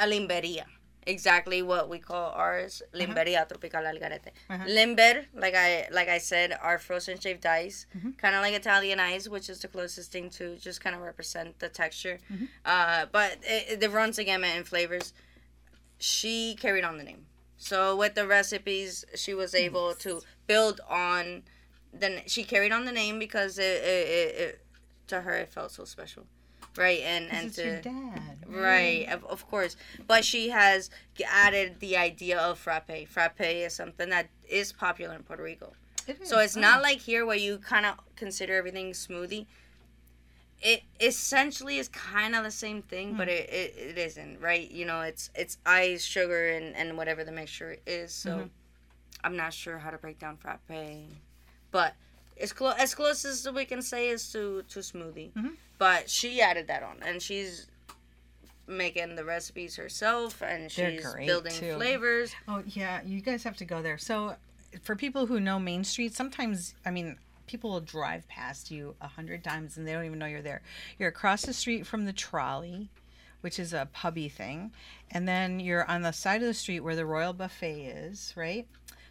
a 0.00 0.06
limberia, 0.06 0.66
exactly 1.06 1.62
what 1.62 1.88
we 1.88 1.98
call 1.98 2.30
ours, 2.32 2.82
limberia 2.92 3.46
tropical 3.48 3.80
algarete. 3.80 4.30
Uh-huh. 4.50 4.64
Limber, 4.66 5.26
like 5.34 5.54
I 5.54 5.88
like 5.90 6.08
I 6.08 6.18
said, 6.18 6.56
are 6.62 6.78
frozen 6.78 7.18
shaved 7.18 7.44
ice, 7.46 7.86
Mhm. 7.96 8.16
kind 8.18 8.34
of 8.36 8.42
like 8.42 8.54
Italian 8.54 9.00
ice, 9.00 9.28
which 9.28 9.48
is 9.50 9.58
the 9.60 9.68
closest 9.68 10.12
thing 10.12 10.30
to 10.30 10.56
just 10.56 10.80
kind 10.80 10.94
of 10.94 11.02
represent 11.02 11.58
the 11.58 11.68
texture. 11.68 12.18
Mhm. 12.30 12.48
Uh, 12.64 13.06
but 13.12 13.38
it, 13.42 13.82
it 13.82 13.90
runs 13.90 14.16
the 14.16 14.24
gamut 14.24 14.54
in 14.56 14.64
flavors. 14.64 15.12
She 15.98 16.54
carried 16.60 16.84
on 16.84 16.98
the 16.98 17.04
name. 17.04 17.26
So 17.58 17.96
with 17.96 18.14
the 18.14 18.26
recipes, 18.26 19.04
she 19.14 19.34
was 19.34 19.54
able 19.54 19.94
to 19.96 20.22
build 20.46 20.80
on. 20.88 21.42
Then 21.92 22.22
she 22.26 22.44
carried 22.44 22.72
on 22.72 22.84
the 22.84 22.92
name 22.92 23.18
because 23.18 23.58
it, 23.58 23.62
it, 23.82 24.08
it, 24.08 24.34
it 24.40 24.60
to 25.08 25.22
her 25.22 25.34
it 25.34 25.48
felt 25.48 25.72
so 25.72 25.84
special, 25.84 26.24
right? 26.76 27.00
And 27.00 27.30
and 27.30 27.52
to 27.54 27.64
your 27.64 27.80
dad. 27.80 28.44
Right, 28.46 29.06
of, 29.10 29.24
of 29.24 29.46
course. 29.48 29.76
But 30.06 30.24
she 30.24 30.50
has 30.50 30.90
added 31.26 31.80
the 31.80 31.96
idea 31.96 32.38
of 32.38 32.58
frappe. 32.58 33.06
Frappe 33.08 33.40
is 33.40 33.74
something 33.74 34.08
that 34.10 34.28
is 34.48 34.72
popular 34.72 35.14
in 35.14 35.22
Puerto 35.22 35.42
Rico. 35.42 35.72
It 36.06 36.26
So 36.26 36.38
it's 36.38 36.56
Oh. 36.56 36.60
not 36.60 36.82
like 36.82 36.98
here 37.00 37.26
where 37.26 37.36
you 37.36 37.58
kind 37.58 37.84
of 37.86 37.94
consider 38.16 38.54
everything 38.56 38.92
smoothie. 38.92 39.46
It 40.60 40.82
essentially 41.00 41.78
is 41.78 41.88
kind 41.88 42.34
of 42.34 42.42
the 42.42 42.50
same 42.50 42.82
thing, 42.82 43.14
but 43.14 43.28
it, 43.28 43.48
it, 43.48 43.74
it 43.76 43.98
isn't, 43.98 44.40
right? 44.40 44.68
You 44.70 44.86
know, 44.86 45.02
it's 45.02 45.30
it's 45.34 45.56
ice, 45.64 46.02
sugar, 46.04 46.48
and, 46.50 46.74
and 46.74 46.96
whatever 46.96 47.22
the 47.22 47.30
mixture 47.32 47.76
is. 47.86 48.12
So 48.12 48.30
Mhm. 48.30 48.50
I'm 49.22 49.36
not 49.36 49.52
sure 49.52 49.78
how 49.78 49.90
to 49.90 49.98
break 49.98 50.18
down 50.18 50.36
frappe. 50.36 50.60
But 51.70 51.94
as, 52.40 52.52
clo- 52.52 52.74
as 52.78 52.94
close 52.94 53.24
as 53.24 53.48
we 53.52 53.64
can 53.64 53.82
say 53.82 54.08
is 54.08 54.32
to, 54.32 54.62
to 54.70 54.80
smoothie. 54.80 55.32
Mhm. 55.34 55.52
But 55.78 56.10
she 56.10 56.40
added 56.40 56.66
that 56.68 56.82
on, 56.82 56.98
and 57.02 57.22
she's 57.22 57.68
making 58.66 59.14
the 59.16 59.24
recipes 59.24 59.76
herself, 59.76 60.42
and 60.42 60.70
she's 60.70 61.06
building 61.26 61.52
too. 61.52 61.74
flavors. 61.74 62.32
Oh 62.48 62.62
yeah, 62.66 63.00
you 63.04 63.20
guys 63.20 63.44
have 63.44 63.56
to 63.58 63.64
go 63.64 63.80
there. 63.80 63.96
So, 63.98 64.34
for 64.82 64.96
people 64.96 65.26
who 65.26 65.40
know 65.40 65.58
Main 65.58 65.84
Street, 65.84 66.14
sometimes 66.14 66.74
I 66.84 66.90
mean, 66.90 67.16
people 67.48 67.70
will 67.70 67.80
drive 67.80 68.28
past 68.28 68.70
you 68.70 68.94
a 69.00 69.08
hundred 69.08 69.42
times 69.42 69.76
and 69.76 69.86
they 69.86 69.92
don't 69.92 70.04
even 70.04 70.18
know 70.18 70.26
you're 70.26 70.42
there. 70.42 70.62
You're 70.98 71.08
across 71.08 71.42
the 71.42 71.52
street 71.52 71.86
from 71.86 72.04
the 72.04 72.12
trolley, 72.12 72.88
which 73.40 73.58
is 73.58 73.72
a 73.72 73.88
pubby 73.92 74.28
thing, 74.28 74.72
and 75.10 75.26
then 75.26 75.58
you're 75.60 75.88
on 75.90 76.02
the 76.02 76.12
side 76.12 76.42
of 76.42 76.48
the 76.48 76.54
street 76.54 76.80
where 76.80 76.96
the 76.96 77.06
Royal 77.06 77.32
Buffet 77.32 77.86
is, 77.86 78.32
right? 78.36 78.66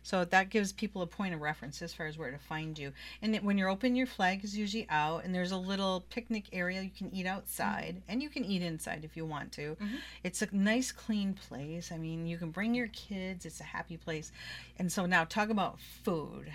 So 0.08 0.24
that 0.24 0.50
gives 0.50 0.72
people 0.72 1.02
a 1.02 1.06
point 1.06 1.34
of 1.34 1.42
reference 1.42 1.82
as 1.82 1.94
far 1.94 2.08
as 2.08 2.18
where 2.18 2.32
to 2.32 2.38
find 2.38 2.80
you. 2.80 2.94
And 3.22 3.36
it, 3.36 3.44
when 3.44 3.58
you're 3.58 3.68
open, 3.68 3.94
your 3.94 4.08
flag 4.08 4.42
is 4.42 4.58
usually 4.58 4.88
out, 4.90 5.26
and 5.26 5.36
there's 5.36 5.52
a 5.52 5.58
little 5.58 6.06
picnic 6.10 6.46
area 6.54 6.82
you 6.82 6.92
can 6.98 7.14
eat 7.14 7.26
outside, 7.26 7.96
mm-hmm. 7.98 8.12
and 8.12 8.24
you 8.24 8.30
can 8.30 8.46
eat 8.46 8.62
inside 8.62 9.04
if 9.04 9.18
you 9.18 9.26
want 9.26 9.52
to. 9.54 9.76
Mm-hmm. 9.76 9.96
It's 10.24 10.42
a 10.42 10.48
nice, 10.54 10.94
clean 10.94 11.34
place. 11.34 11.92
I 11.92 11.98
mean, 11.98 12.26
you 12.26 12.38
can 12.38 12.52
bring 12.52 12.74
your 12.74 12.88
kids. 12.88 13.46
It's 13.46 13.60
a 13.60 13.66
happy 13.66 13.98
place. 13.98 14.32
And 14.80 14.90
so 14.90 15.06
now, 15.06 15.26
talk 15.26 15.50
about 15.50 15.78
food. 15.82 16.54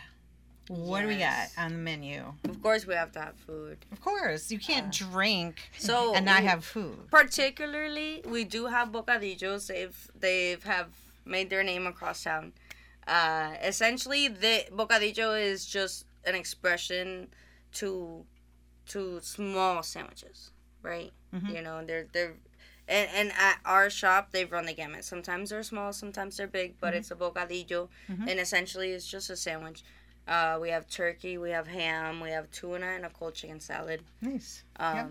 What 0.73 1.02
do 1.02 1.09
we 1.09 1.19
got 1.19 1.49
on 1.59 1.73
the 1.73 1.79
menu? 1.79 2.33
Of 2.49 2.62
course, 2.62 2.87
we 2.87 2.95
have 2.95 3.12
to 3.12 3.21
have 3.21 3.37
food. 3.37 3.79
Of 3.93 4.00
course, 4.00 4.50
you 4.50 4.59
can't 4.59 4.91
drink 4.91 5.61
So 5.79 6.14
and 6.14 6.25
not 6.25 6.41
we- 6.43 6.47
have 6.49 6.64
food. 6.64 6.99
particularly 7.11 8.23
we 8.26 8.45
do 8.45 8.67
have 8.67 8.88
bocadillos 8.91 9.67
they've 9.67 10.11
they've 10.19 10.62
have 10.64 10.88
made 11.25 11.50
their 11.50 11.62
name 11.62 11.87
across 11.87 12.25
town 12.25 12.52
uh 13.07 13.55
essentially 13.62 14.29
the 14.29 14.64
bocadillo 14.73 15.38
is 15.41 15.67
just 15.67 16.05
an 16.25 16.35
expression 16.35 17.29
to 17.73 18.25
to 18.87 19.21
small 19.21 19.83
sandwiches 19.83 20.50
right 20.83 21.12
Mhm. 21.35 21.55
you 21.55 21.62
know 21.62 21.85
they're 21.85 22.07
they're 22.12 22.35
and, 22.88 23.09
and 23.14 23.33
at 23.33 23.59
our 23.64 23.91
shop 23.91 24.31
they've 24.33 24.50
run 24.50 24.67
the 24.67 24.73
gamut 24.75 25.05
sometimes 25.05 25.50
they're 25.50 25.62
small 25.62 25.93
sometimes 25.93 26.37
they're 26.37 26.47
big 26.47 26.75
but 26.81 26.95
Mhm. 26.95 26.99
it's 26.99 27.11
a 27.11 27.17
bocadillo 27.17 27.88
Mhm. 28.09 28.29
and 28.31 28.41
essentially 28.41 28.91
it's 28.93 29.07
just 29.09 29.31
a 29.31 29.37
sandwich 29.37 29.83
uh, 30.29 30.59
we 30.61 30.69
have 30.71 30.88
turkey 30.88 31.37
we 31.38 31.50
have 31.50 31.67
ham 31.67 32.21
we 32.21 32.31
have 32.31 32.50
tuna 32.50 32.87
and 32.87 33.05
a 33.05 33.11
cold 33.11 33.35
chicken 33.35 33.59
salad 33.61 34.00
Nice. 34.21 34.62
um, 34.79 34.97
Yep. 34.97 35.11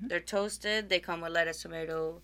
Mhm. 0.00 0.08
They're 0.08 0.20
toasted. 0.20 0.88
They 0.88 1.00
come 1.00 1.20
with 1.20 1.32
lettuce, 1.32 1.60
tomato, 1.62 2.22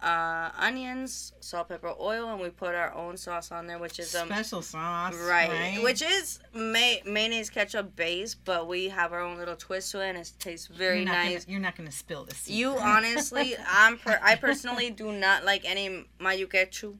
uh, 0.00 0.50
onions, 0.56 1.32
salt, 1.40 1.68
pepper, 1.68 1.92
oil, 2.00 2.30
and 2.30 2.40
we 2.40 2.48
put 2.48 2.74
our 2.74 2.94
own 2.94 3.16
sauce 3.18 3.50
on 3.52 3.66
there, 3.66 3.78
which 3.78 3.98
is 3.98 4.14
um, 4.14 4.28
Special 4.28 4.62
sauce. 4.62 5.14
right, 5.28 5.50
right? 5.50 5.82
which 5.82 6.00
is 6.00 6.38
may- 6.54 7.02
mayonnaise 7.04 7.50
ketchup 7.50 7.94
base, 7.96 8.34
but 8.34 8.66
we 8.68 8.88
have 8.88 9.12
our 9.12 9.20
own 9.20 9.36
little 9.36 9.56
twist 9.56 9.90
to 9.92 10.00
it, 10.00 10.10
and 10.10 10.18
it 10.18 10.32
tastes 10.38 10.68
very 10.68 10.98
you're 10.98 11.06
nice. 11.06 11.44
Gonna, 11.44 11.52
you're 11.52 11.60
not 11.60 11.76
going 11.76 11.88
to 11.90 11.94
spill 11.94 12.24
this. 12.24 12.48
You 12.48 12.70
honestly, 12.78 13.54
I'm 13.68 13.98
per- 13.98 14.20
I 14.22 14.36
personally 14.36 14.88
do 14.90 15.12
not 15.12 15.44
like 15.44 15.64
any 15.66 16.06
mayo 16.18 16.46
ketchup, 16.46 16.94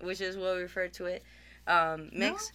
which 0.00 0.20
is 0.22 0.36
what 0.38 0.54
we 0.56 0.62
refer 0.62 0.88
to 0.88 1.06
it, 1.06 1.22
um, 1.66 2.08
mix. 2.12 2.52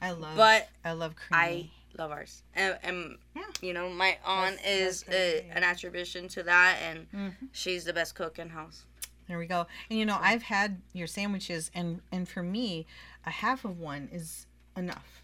I 0.00 0.10
love. 0.12 0.36
But 0.36 0.68
I 0.84 0.92
love 0.92 1.14
I 1.30 1.70
love 1.98 2.10
ours, 2.10 2.42
and, 2.54 2.78
and 2.82 3.18
Yeah. 3.36 3.42
you 3.60 3.72
know 3.74 3.88
my 3.90 4.18
aunt 4.24 4.56
That's- 4.56 4.80
is 4.80 5.02
that's 5.02 5.16
a, 5.16 5.50
an 5.50 5.62
attribution 5.64 6.28
to 6.28 6.42
that, 6.44 6.78
and 6.82 7.10
Mhm. 7.12 7.34
she's 7.52 7.84
the 7.84 7.92
best 7.92 8.14
cook 8.14 8.38
in 8.38 8.50
house. 8.50 8.84
There 9.28 9.38
we 9.38 9.46
go. 9.46 9.66
And 9.90 9.98
you 9.98 10.04
know, 10.06 10.18
I've 10.20 10.42
had 10.44 10.80
your 10.92 11.06
sandwiches, 11.06 11.70
and 11.74 12.00
and 12.10 12.28
for 12.28 12.42
me, 12.42 12.86
a 13.26 13.30
half 13.30 13.64
of 13.64 13.78
one 13.78 14.08
is 14.12 14.46
enough. 14.76 15.22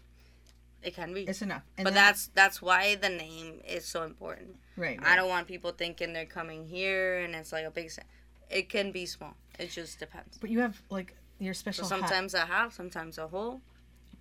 It 0.81 0.95
can 0.95 1.13
be. 1.13 1.23
It's 1.23 1.41
enough. 1.41 1.63
And 1.77 1.83
but 1.85 1.93
then- 1.93 2.03
that's 2.05 2.27
that's 2.33 2.61
why 2.61 2.95
the 2.95 3.09
name 3.09 3.61
is 3.67 3.85
so 3.85 4.03
important. 4.03 4.55
right. 4.77 4.99
I 5.03 5.15
don't 5.17 5.27
want 5.27 5.47
people 5.47 5.71
thinking 5.71 6.13
they're 6.13 6.25
coming 6.25 6.65
here 6.67 7.19
and 7.19 7.35
it's 7.35 7.51
like 7.51 7.65
a 7.65 7.71
big. 7.71 7.91
sa- 7.91 8.03
It 8.49 8.69
can 8.69 8.91
be 8.91 9.05
small. 9.05 9.35
It 9.59 9.71
just 9.71 9.99
depends. 9.99 10.37
But 10.37 10.49
you 10.49 10.59
have 10.61 10.81
like 10.89 11.15
your 11.39 11.53
So 11.53 11.59
special. 11.59 11.83
hot, 11.83 11.89
sometimes 11.99 12.33
a 12.33 12.45
half, 12.45 12.73
sometimes 12.73 13.17
a 13.17 13.27
whole. 13.27 13.61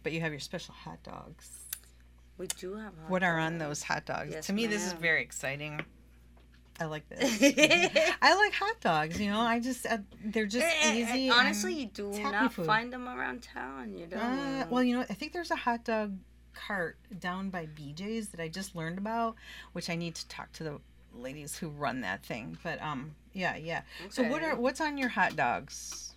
But 0.09 0.15
you 0.15 0.23
have 0.23 0.33
your 0.33 0.41
special 0.41 0.73
hot 0.73 1.03
dogs. 1.03 1.51
We 2.39 2.47
do 2.47 2.77
have. 2.77 2.95
hot 2.97 3.11
What 3.11 3.23
are 3.23 3.39
on 3.39 3.59
those 3.59 3.83
hot 3.83 4.07
dogs? 4.07 4.31
Yes, 4.33 4.47
to 4.47 4.55
me, 4.55 4.67
this 4.67 4.87
is 4.87 4.95
very 4.95 5.21
exciting. 5.21 5.83
I 6.81 6.87
like 6.87 7.07
this. 7.11 7.43
I 8.23 8.35
like 8.35 8.55
hot 8.55 8.81
dogs. 8.81 9.21
You 9.21 9.31
know, 9.31 9.41
I 9.41 9.61
just 9.61 9.85
uh, 9.85 9.99
they're 10.25 10.47
just 10.47 10.65
Eh, 10.65 10.71
eh, 10.83 10.89
eh, 10.89 10.95
easy. 10.95 11.31
Honestly, 11.31 11.75
you 11.75 11.87
do 11.89 12.11
not 12.23 12.55
food. 12.55 12.65
find 12.65 12.91
them 12.91 13.07
around 13.07 13.43
town. 13.43 13.99
You 13.99 14.07
don't. 14.07 14.19
Uh, 14.19 14.67
well, 14.71 14.83
you 14.83 14.97
know. 14.97 15.03
I 15.03 15.13
think 15.13 15.35
there's 15.35 15.51
a 15.51 15.57
hot 15.57 15.85
dog 15.85 16.17
cart 16.55 16.97
down 17.19 17.51
by 17.51 17.67
BJ's 17.67 18.29
that 18.31 18.41
I 18.41 18.49
just 18.49 18.75
learned 18.75 18.97
about, 18.97 19.35
which 19.75 19.91
I 19.91 19.95
need 19.95 20.15
to 20.15 20.27
talk 20.29 20.53
to 20.53 20.65
the 20.65 20.81
ladies 21.15 21.59
who 21.59 21.69
run 21.69 22.01
that 22.01 22.25
thing. 22.25 22.57
But 22.63 22.81
um, 22.81 23.15
yeah, 23.35 23.57
yeah. 23.57 23.83
So 24.09 24.23
what 24.23 24.43
are 24.43 24.57
what's 24.57 24.81
on 24.81 24.97
your 24.97 25.11
hot 25.11 25.37
dogs? 25.37 26.08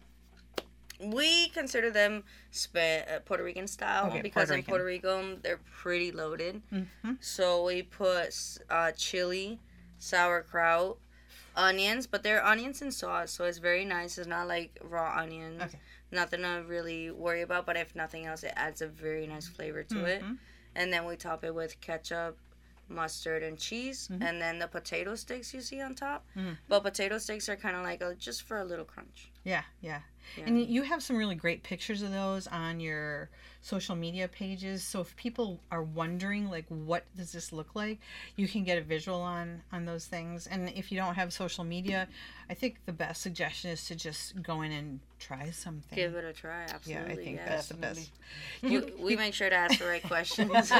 We 1.02 1.50
consider 1.50 1.90
them 1.92 2.24
Spa- 2.52 3.04
uh, 3.08 3.20
Puerto 3.26 3.44
Rican 3.44 3.68
style 3.68 4.08
Okay, 4.08 4.22
because 4.22 4.48
Puerto 4.50 4.60
in 4.60 4.64
Puerto 4.64 4.86
Rico 4.86 5.36
they're 5.42 5.60
pretty 5.82 6.12
loaded. 6.12 6.62
Mm-hmm. 6.74 7.14
So 7.20 7.64
we 7.66 7.82
put 7.84 8.36
uh, 8.70 8.92
chili, 8.92 9.60
sauerkraut, 10.00 10.98
onions, 11.56 12.08
but 12.08 12.24
they're 12.24 12.46
onions 12.46 12.82
and 12.82 12.94
sauce, 12.94 13.32
so 13.32 13.46
it's 13.46 13.58
very 13.58 13.86
nice. 13.86 14.18
It's 14.18 14.28
not 14.28 14.48
like 14.48 14.78
raw 14.84 15.18
onions. 15.18 15.62
Okay. 15.64 15.80
Nothing 16.12 16.42
to 16.42 16.64
really 16.68 17.10
worry 17.12 17.42
about, 17.42 17.66
but 17.66 17.78
if 17.78 17.96
nothing 17.96 18.26
else, 18.26 18.44
it 18.44 18.54
adds 18.56 18.82
a 18.82 18.88
very 18.88 19.26
nice 19.28 19.48
flavor 19.48 19.84
to 19.84 20.06
it. 20.06 20.22
Mhm. 20.22 20.38
And 20.76 20.92
then 20.92 21.06
we 21.06 21.16
top 21.16 21.44
it 21.44 21.54
with 21.56 21.80
ketchup, 21.82 22.38
mustard, 22.90 23.44
and 23.44 23.58
cheese, 23.58 24.10
Mhm. 24.12 24.22
and 24.22 24.42
then 24.42 24.60
the 24.60 24.68
potato 24.68 25.16
sticks 25.16 25.54
you 25.54 25.62
see 25.62 25.80
on 25.82 25.96
top. 25.96 26.26
Mhm. 26.36 26.58
But 26.68 26.82
potato 26.84 27.18
sticks 27.18 27.48
are 27.48 27.56
kind 27.56 27.76
of 27.78 27.84
like 27.84 28.02
a, 28.02 28.14
just 28.16 28.44
for 28.44 28.58
a 28.58 28.66
little 28.66 28.84
crunch. 28.86 29.32
Yeah, 29.44 29.64
yeah. 29.82 30.02
Yeah. 30.38 30.46
And 30.46 30.66
you 30.66 30.84
have 30.84 31.04
some 31.04 31.18
really 31.18 31.36
great 31.36 31.64
pictures 31.64 32.02
of 32.02 32.12
those 32.12 32.48
on 32.48 32.80
your 32.80 33.30
social 33.62 33.96
media 33.96 34.28
pages. 34.28 34.84
So 34.84 35.02
if 35.02 35.16
people 35.16 35.60
are 35.72 35.84
wondering 35.84 36.50
like 36.50 36.66
what 36.70 37.04
does 37.18 37.32
this 37.32 37.52
look 37.52 37.76
like, 37.76 38.00
you 38.36 38.48
can 38.48 38.64
get 38.64 38.78
a 38.78 38.82
visual 38.82 39.20
on 39.20 39.62
on 39.72 39.86
those 39.86 40.06
things. 40.06 40.48
And 40.48 40.70
if 40.76 40.92
you 40.92 40.98
don't 40.98 41.16
have 41.16 41.34
social 41.34 41.64
media, 41.64 42.08
I 42.50 42.54
think 42.54 42.78
the 42.86 42.94
best 42.94 43.22
suggestion 43.22 43.72
is 43.72 43.86
to 43.86 43.96
just 43.96 44.42
go 44.42 44.62
in 44.62 44.72
and 44.72 45.00
try 45.20 45.50
something. 45.52 45.96
Give 45.96 46.16
it 46.16 46.24
a 46.24 46.34
try, 46.34 46.64
absolutely. 46.64 46.94
yeah. 46.94 47.12
I 47.12 47.16
think 47.16 47.38
that's 47.46 47.68
the 47.68 47.76
best. 47.76 48.12
We, 48.64 48.80
we 48.80 49.16
make 49.16 49.34
sure 49.34 49.50
to 49.50 49.56
ask 49.56 49.80
the 49.80 49.86
right 49.86 50.04
questions. 50.08 50.72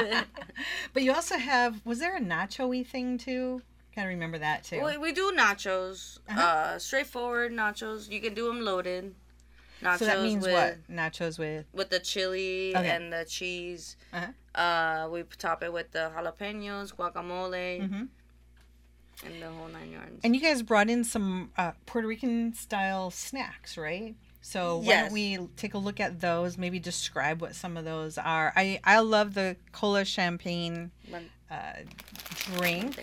but 0.92 1.02
you 1.02 1.12
also 1.12 1.36
have 1.36 1.84
was 1.84 1.98
there 1.98 2.16
a 2.16 2.20
nacho-y 2.20 2.84
thing 2.84 3.18
too? 3.18 3.62
Gotta 3.94 4.08
remember 4.08 4.38
that 4.38 4.64
too. 4.64 4.82
we, 4.84 4.96
we 4.96 5.12
do 5.12 5.32
nachos, 5.36 6.18
Uh-huh. 6.28 6.40
uh, 6.40 6.78
straightforward 6.78 7.52
nachos. 7.52 8.10
You 8.10 8.20
can 8.20 8.34
do 8.34 8.46
them 8.46 8.62
loaded. 8.62 9.14
Nachos 9.82 9.98
so 9.98 10.04
that 10.06 10.22
means 10.22 10.44
with, 10.44 10.52
what? 10.54 10.78
Nachos 10.90 11.38
with 11.38 11.66
With 11.72 11.90
the 11.90 11.98
chili 11.98 12.74
Okay. 12.74 12.88
and 12.88 13.12
the 13.12 13.24
cheese. 13.28 13.96
Uh-huh. 14.12 14.58
Uh, 14.60 15.08
we 15.10 15.24
top 15.38 15.62
it 15.62 15.72
with 15.72 15.90
the 15.92 16.10
jalapenos, 16.16 16.94
guacamole, 16.94 17.80
Mhm. 17.82 18.08
and 19.24 19.42
the 19.42 19.50
whole 19.50 19.68
nine 19.68 19.90
yards. 19.92 20.20
And 20.24 20.34
you 20.34 20.40
guys 20.40 20.62
brought 20.62 20.88
in 20.88 21.04
some 21.04 21.50
uh, 21.58 21.72
Puerto 21.86 22.06
Rican 22.08 22.54
style 22.54 23.10
snacks, 23.10 23.76
right? 23.76 24.14
So 24.40 24.78
why 24.78 24.84
Yes. 24.86 25.04
don't 25.04 25.12
we 25.12 25.38
take 25.56 25.74
a 25.74 25.78
look 25.78 26.00
at 26.00 26.20
those? 26.20 26.56
Maybe 26.58 26.78
describe 26.80 27.40
what 27.40 27.54
some 27.54 27.76
of 27.76 27.84
those 27.84 28.18
are. 28.18 28.52
I 28.56 28.80
I 28.84 28.98
love 29.00 29.34
the 29.34 29.56
cola 29.72 30.04
champagne 30.04 30.90
uh, 31.52 31.82
drink. 32.56 32.96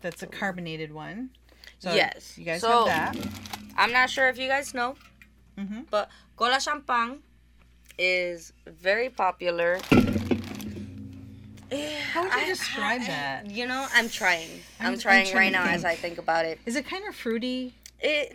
That's 0.00 0.22
a 0.22 0.26
carbonated 0.26 0.92
one. 0.92 1.30
So 1.78 1.92
Yes. 1.92 2.38
you 2.38 2.44
guys 2.44 2.60
So- 2.60 2.86
have 2.86 3.14
that. 3.14 3.28
I'm 3.76 3.92
not 3.92 4.08
sure 4.08 4.28
if 4.28 4.38
you 4.38 4.48
guys 4.48 4.72
know, 4.72 4.96
hmm 5.58 5.80
but 5.90 6.08
cola 6.36 6.60
champagne 6.60 7.22
is 7.98 8.52
very 8.66 9.10
popular. 9.10 9.78
How 12.12 12.22
would 12.22 12.32
you 12.32 12.38
I- 12.38 12.44
describe 12.46 13.00
I- 13.02 13.06
that? 13.06 13.50
You 13.50 13.66
know, 13.66 13.86
I'm 13.92 14.08
trying. 14.08 14.48
I'm, 14.80 14.86
I'm- 14.86 14.92
I'm 14.94 14.98
trying 14.98 15.26
trying 15.26 15.36
right 15.36 15.52
now 15.52 15.64
as. 15.64 15.84
I 15.84 15.94
think 15.94 16.18
about 16.18 16.44
it. 16.46 16.58
Is 16.64 16.76
it 16.76 16.86
kind 16.86 17.04
of 17.08 17.14
fruity? 17.14 17.74
It 18.00 18.34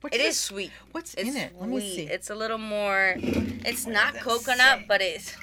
What's 0.00 0.16
it 0.16 0.22
is 0.22 0.38
sweet. 0.38 0.70
What's 0.92 1.12
It's 1.14 1.28
in 1.28 1.36
it? 1.36 1.52
Let 1.58 1.68
sweet. 1.68 1.74
me 1.82 1.94
see. 1.96 2.02
It's 2.04 2.30
a 2.30 2.34
little 2.34 2.56
more. 2.58 3.14
It's 3.18 3.86
not 3.86 4.14
coconut, 4.14 4.84
but 4.88 5.02
it's 5.02 5.34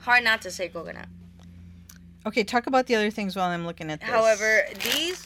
hard 0.00 0.24
not 0.24 0.40
to 0.42 0.50
say 0.50 0.68
coconut. 0.68 1.08
Okay, 2.26 2.42
talk 2.42 2.66
about 2.66 2.86
the 2.86 2.96
other 2.96 3.10
things 3.10 3.36
while 3.36 3.48
I'm 3.48 3.64
looking 3.64 3.88
at 3.88 4.00
this. 4.00 4.08
However, 4.08 4.64
these 4.82 5.24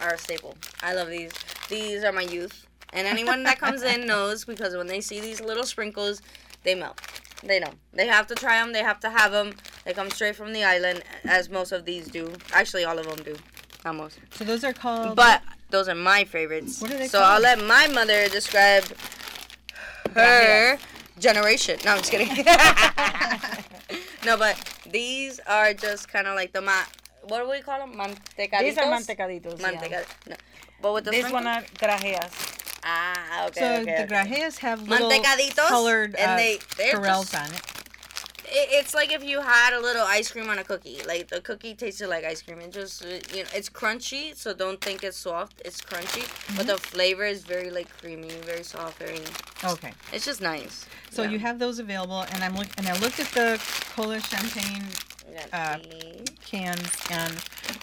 are 0.00 0.14
a 0.14 0.18
staple. 0.18 0.56
I 0.82 0.94
love 0.94 1.08
these. 1.08 1.32
These 1.68 2.02
are 2.02 2.12
my 2.12 2.22
youth, 2.22 2.66
and 2.94 3.06
anyone 3.06 3.42
that 3.42 3.58
comes 3.58 3.82
in 3.82 4.06
knows 4.06 4.46
because 4.46 4.74
when 4.74 4.86
they 4.86 5.02
see 5.02 5.20
these 5.20 5.42
little 5.42 5.64
sprinkles, 5.64 6.22
they 6.62 6.74
melt. 6.74 6.98
They 7.44 7.60
know. 7.60 7.72
They 7.92 8.06
have 8.06 8.26
to 8.28 8.34
try 8.34 8.58
them. 8.58 8.72
They 8.72 8.82
have 8.82 9.00
to 9.00 9.10
have 9.10 9.30
them. 9.30 9.54
They 9.84 9.92
come 9.92 10.08
straight 10.10 10.34
from 10.34 10.54
the 10.54 10.64
island, 10.64 11.02
as 11.24 11.50
most 11.50 11.72
of 11.72 11.84
these 11.84 12.08
do. 12.08 12.32
Actually, 12.52 12.84
all 12.84 12.98
of 12.98 13.06
them 13.06 13.22
do. 13.22 13.36
Not 13.84 13.96
most. 13.96 14.18
so 14.30 14.44
those 14.44 14.64
are 14.64 14.72
called. 14.72 15.14
But 15.14 15.42
those 15.68 15.88
are 15.88 15.94
my 15.94 16.24
favorites. 16.24 16.80
What 16.80 16.90
are 16.90 16.96
they 16.96 17.06
so 17.06 17.20
I'll 17.20 17.40
let 17.40 17.62
my 17.62 17.86
mother 17.88 18.28
describe 18.28 18.84
her 20.14 20.78
generation. 21.18 21.78
No, 21.84 21.92
I'm 21.92 21.98
just 21.98 22.10
kidding. 22.10 22.28
no, 24.24 24.36
but 24.36 24.77
these 24.92 25.40
are 25.46 25.74
just 25.74 26.08
kind 26.08 26.26
of 26.26 26.34
like 26.34 26.52
the 26.52 26.60
ma. 26.60 26.82
What 27.22 27.42
do 27.44 27.50
we 27.50 27.60
call 27.60 27.78
them? 27.80 27.94
Mantecaditos. 27.94 28.60
These 28.60 28.78
are 28.78 28.84
mantecaditos. 28.84 29.60
yeah. 29.60 30.02
No. 30.28 30.36
But 30.80 30.94
with 30.94 31.04
the 31.04 31.10
This 31.10 31.30
one 31.30 31.46
are 31.46 31.62
grajeas. 31.76 32.30
Ah, 32.84 33.46
okay. 33.48 33.60
so 33.60 33.66
okay, 33.82 33.84
the 33.84 34.04
okay. 34.04 34.06
grajeas 34.06 34.58
have 34.58 34.88
little 34.88 35.10
Mantecaditos, 35.10 35.68
colored 35.68 36.14
and 36.14 36.30
uh, 36.32 36.36
they 36.36 36.58
they're 36.76 36.94
corals 36.96 37.30
just- 37.30 37.34
on 37.34 37.54
it. 37.54 37.62
It, 38.50 38.68
it's 38.72 38.94
like 38.94 39.12
if 39.12 39.22
you 39.24 39.40
had 39.40 39.72
a 39.76 39.80
little 39.80 40.02
ice 40.06 40.30
cream 40.30 40.48
on 40.48 40.58
a 40.58 40.64
cookie. 40.64 40.98
Like 41.06 41.28
the 41.28 41.40
cookie 41.40 41.74
tasted 41.74 42.08
like 42.08 42.24
ice 42.24 42.42
cream. 42.42 42.60
It 42.60 42.72
just 42.72 43.04
uh, 43.04 43.08
you 43.34 43.42
know 43.44 43.48
it's 43.54 43.68
crunchy, 43.70 44.34
so 44.36 44.54
don't 44.54 44.80
think 44.80 45.02
it's 45.04 45.16
soft. 45.16 45.60
It's 45.64 45.80
crunchy, 45.80 46.22
but 46.56 46.66
Mm-hmm. 46.66 46.66
the 46.66 46.78
flavor 46.78 47.24
is 47.24 47.44
very 47.44 47.70
like 47.70 47.88
creamy, 48.00 48.30
very 48.44 48.62
soft, 48.64 48.98
very. 48.98 49.20
Okay. 49.64 49.92
It's 50.12 50.24
just 50.24 50.40
nice. 50.40 50.86
So 51.10 51.22
Yeah. 51.22 51.30
you 51.30 51.38
have 51.40 51.58
those 51.58 51.78
available, 51.78 52.22
and 52.32 52.42
I'm 52.44 52.54
look 52.56 52.68
and 52.76 52.86
I 52.88 52.98
looked 52.98 53.20
at 53.20 53.30
the 53.32 53.60
cola 53.94 54.20
champagne 54.20 54.84
uh, 55.52 55.78
cans, 56.44 56.90
and 57.10 57.34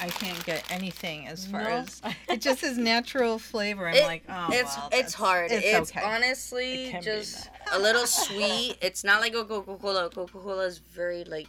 I 0.02 0.10
can't 0.10 0.44
get 0.46 0.64
anything 0.72 1.28
as 1.28 1.46
far 1.48 1.64
No? 1.64 1.70
as 1.70 2.02
it 2.28 2.42
just 2.42 2.62
has 2.62 2.78
natural 2.94 3.40
flavor. 3.40 3.88
I'm 3.88 3.96
It- 3.96 4.04
like, 4.04 4.24
oh, 4.28 4.48
it's 4.52 4.76
well, 4.76 4.90
it's 4.92 5.14
hard. 5.14 5.52
It's, 5.52 5.66
It's, 5.66 5.92
okay. 5.92 6.02
honestly 6.06 6.86
It 6.88 7.02
just 7.04 7.50
a 7.76 7.80
little 7.80 8.08
sweet. 8.08 8.78
It's 8.82 9.04
not 9.04 9.22
like 9.22 9.34
a 9.36 9.44
Coca 9.46 9.76
Cola. 9.78 10.10
Coca 10.10 10.38
Cola 10.40 10.66
is 10.66 10.78
very 10.80 11.24
like 11.26 11.48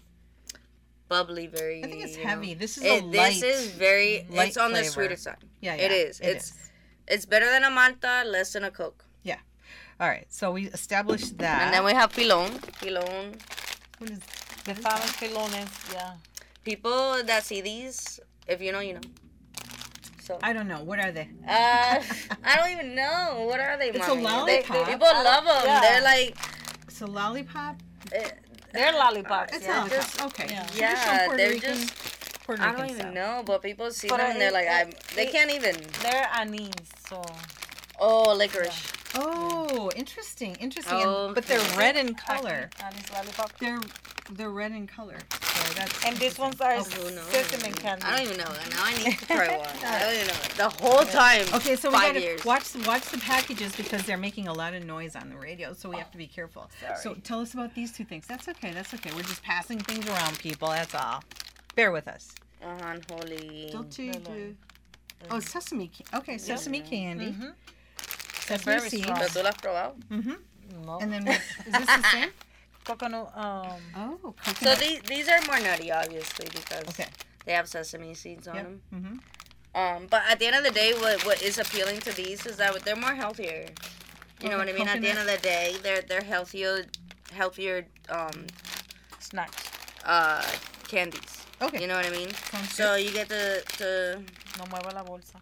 bubbly, 1.09 1.47
very. 1.47 1.85
I 1.85 1.87
think 1.89 2.03
it's 2.05 2.17
you 2.17 2.25
know. 2.25 2.31
heavy. 2.31 2.55
This 2.55 2.79
is 2.79 2.85
It, 2.85 3.03
a 3.03 3.07
light. 3.07 3.41
this 3.41 3.43
is 3.43 3.71
very. 3.73 4.27
light 4.31 4.49
It's 4.49 4.57
on 4.57 4.71
the 4.73 4.79
flavor. 4.79 4.91
sweeter 4.93 5.17
side. 5.17 5.43
yeah, 5.61 5.75
it 5.75 5.91
yeah, 5.91 5.97
is. 6.09 6.21
It's- 6.21 6.53
It's 7.09 7.25
better 7.25 7.47
than 7.47 7.63
a 7.63 7.71
Malta, 7.71 8.25
less 8.27 8.53
than 8.55 8.65
a 8.65 8.71
Coke. 8.73 9.05
Yeah. 9.23 9.39
All 10.01 10.09
right. 10.09 10.27
So 10.29 10.51
we 10.51 10.67
established 10.67 11.39
that. 11.39 11.63
And 11.63 11.71
then 11.75 11.85
we 11.85 11.93
have 11.93 12.11
Pilon. 12.13 12.51
Pilon. 12.83 13.39
What 13.99 14.11
is- 14.11 14.19
The 14.67 14.75
Fallon 14.75 15.07
Pilones, 15.21 15.71
yeah. 15.95 16.15
People 16.65 17.23
that 17.23 17.45
see 17.45 17.61
these, 17.61 18.19
if 18.49 18.59
you 18.61 18.73
know, 18.73 18.81
you 18.81 18.95
know. 18.95 19.07
So. 20.27 20.39
I 20.43 20.53
don't 20.53 20.67
know. 20.67 20.83
What 20.83 20.99
are 20.99 21.13
they? 21.13 21.29
Uh, 21.47 22.03
I 22.45 22.57
don't 22.57 22.71
even 22.71 22.97
know. 22.97 23.45
What 23.49 23.61
are 23.61 23.77
they, 23.79 23.91
It's 23.91 24.09
a 24.09 24.15
mommy? 24.17 24.25
They- 24.63 24.63
lollipop. 24.69 24.89
people 24.89 25.07
love 25.07 25.45
them. 25.45 25.63
Yeah. 25.65 25.81
They're 25.81 26.03
like, 26.03 26.37
It's 26.89 27.01
a 27.01 27.07
lollipop. 27.07 27.77
eh, 28.13 28.31
They're 28.73 28.93
lollipops. 28.93 29.55
It's 29.57 29.67
Yeah, 29.67 29.77
a 29.77 29.79
lollipop. 29.79 30.01
just- 30.03 30.23
okay. 30.23 30.47
yeah. 30.51 30.67
Yeah, 30.75 31.37
they're 31.37 31.51
Rican- 31.51 31.79
just. 31.79 31.95
Puerto 32.45 32.63
I 32.63 32.73
don't 32.73 32.87
even 32.91 33.01
style. 33.01 33.13
know, 33.13 33.43
but 33.45 33.61
people 33.63 33.91
see 33.93 34.09
But 34.09 34.17
them 34.19 34.31
and 34.33 34.41
they're 34.41 34.53
like, 34.53 34.67
it- 34.67 34.73
I'm. 34.73 34.91
They 35.15 35.27
it- 35.29 35.33
can't 35.33 35.51
even. 35.53 35.77
They're 36.03 36.29
anise, 36.35 36.71
so 37.09 37.23
Oh, 38.01 38.35
licorice. 38.35 38.93
Oh, 39.15 39.91
interesting, 39.97 40.55
interesting. 40.57 41.03
Oh, 41.05 41.27
And, 41.27 41.35
but 41.37 41.47
they're 41.47 41.61
red 41.79 41.97
in 41.97 42.15
color. 42.15 42.69
Anise 42.85 43.11
lollipop. 43.13 43.53
They're 43.59 43.81
they're 44.33 44.51
red 44.51 44.73
in 44.73 44.87
color. 44.87 45.19
So 45.31 45.75
that's 45.75 46.05
And 46.05 46.17
these 46.17 46.39
ones 46.39 46.61
are 46.61 46.75
Oh, 46.75 46.83
who 46.83 47.11
knows? 47.15 47.25
cinnamon 47.29 47.73
candy. 47.75 48.05
I 48.05 48.17
don't 48.17 48.27
even 48.27 48.37
know. 48.39 48.45
Now 48.71 48.85
I 48.85 48.95
need 49.05 49.19
to 49.19 49.27
try 49.27 49.57
one. 49.57 49.69
I 49.85 50.01
don't 50.01 50.15
even 50.15 50.27
know. 50.29 50.35
The 50.57 50.69
whole 50.83 51.05
time. 51.05 51.45
Okay, 51.55 51.77
so 51.77 51.89
we 51.91 51.95
Five 51.97 52.09
gotta 52.15 52.21
years. 52.21 52.45
watch 52.45 52.75
watch 52.87 53.05
the 53.11 53.19
packages 53.19 53.75
because 53.77 54.03
they're 54.05 54.17
making 54.17 54.49
a 54.49 54.53
lot 54.53 54.75
of 54.75 54.85
noise 54.85 55.17
on 55.17 55.31
the 55.31 55.37
radio, 55.37 55.73
so 55.73 55.89
we 55.91 55.97
have 55.97 56.11
to 56.13 56.19
be 56.19 56.27
careful. 56.27 56.71
Sorry. 56.81 56.97
So 56.99 57.15
tell 57.15 57.41
us 57.41 57.55
about 57.55 57.75
these 57.75 57.93
two 57.93 58.05
things. 58.05 58.27
That's 58.27 58.49
okay. 58.49 58.73
That's 58.73 58.93
okay. 58.95 59.11
We're 59.15 59.23
just 59.23 59.43
passing 59.43 59.79
things 59.79 60.07
around, 60.09 60.39
people. 60.39 60.69
That's 60.69 60.95
all. 60.95 61.23
Bear 61.75 61.91
with 61.93 62.09
us. 62.09 62.33
Uh-huh, 62.63 62.95
Oh, 65.31 65.41
sesame. 65.41 65.89
Ca- 65.89 66.19
okay, 66.19 66.39
sesame 66.39 66.81
candy. 66.81 67.33
Mhm. 67.33 67.53
Sesame 68.41 68.65
very 68.77 68.91
seeds. 68.91 69.03
strong. 69.05 69.19
¿Pero 69.19 69.29
tú 69.31 69.43
lo 69.43 69.47
has 69.47 69.57
probado? 69.57 69.95
Mm-hmm. 70.11 70.85
No. 70.85 70.99
And 71.01 71.13
then 71.13 71.25
what, 71.25 71.41
is 71.67 71.73
this 71.73 71.87
the 71.87 72.03
same? 72.13 72.31
Coconut. 72.87 73.29
Um, 73.37 73.81
Oh, 73.95 74.35
So 74.63 74.75
these 74.77 75.01
these 75.03 75.29
are 75.29 75.41
more 75.47 75.61
nutty, 75.61 75.91
obviously, 75.93 76.47
because 76.53 76.87
Okay. 76.91 77.09
they 77.45 77.53
have 77.53 77.69
sesame 77.69 78.15
seeds 78.15 78.47
on 78.49 78.55
Yep. 78.57 78.65
them. 78.65 78.83
Mm-hmm. 78.95 79.17
Um, 79.81 80.07
but 80.09 80.23
at 80.31 80.39
the 80.39 80.47
end 80.47 80.57
of 80.57 80.65
the 80.65 80.71
day, 80.83 80.93
what 80.95 81.25
what 81.27 81.43
is 81.43 81.59
appealing 81.59 81.99
to 82.07 82.13
these 82.13 82.47
is 82.47 82.57
that 82.57 82.73
they're 82.85 82.97
more 83.07 83.15
healthier. 83.15 83.67
You 84.41 84.49
know 84.51 84.57
Oh, 84.57 84.59
what 84.59 84.69
I 84.69 84.73
mean? 84.73 84.89
At 84.89 85.01
the 85.03 85.09
end 85.09 85.19
of 85.19 85.27
the 85.27 85.39
day, 85.39 85.77
they're 85.83 86.03
they're 86.09 86.23
healthier, 86.35 86.87
healthier 87.33 87.87
um 88.09 88.47
snacks. 89.19 89.63
uh 90.05 90.45
candies. 90.89 91.33
Okay. 91.61 91.81
You 91.83 91.89
know 91.89 91.97
what 91.97 92.07
I 92.07 92.11
mean? 92.11 92.31
Sounds 92.53 92.73
So 92.75 92.95
you 92.95 93.11
get 93.11 93.29
the 93.29 93.63
to 93.79 93.87
No 94.59 94.65
mueva 94.71 94.93
la 94.95 95.03
bolsa. 95.03 95.39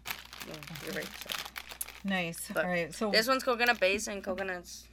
no, 0.47 0.53
you're 0.83 0.95
right. 0.99 1.11
So. 1.23 1.29
Nice. 2.03 2.39
But 2.53 2.63
All 2.65 2.71
right. 2.71 2.93
So 2.93 3.11
This 3.11 3.27
one's 3.27 3.43
coconut 3.43 3.79
based, 3.79 4.07
and 4.07 4.23
coconut's 4.23 4.87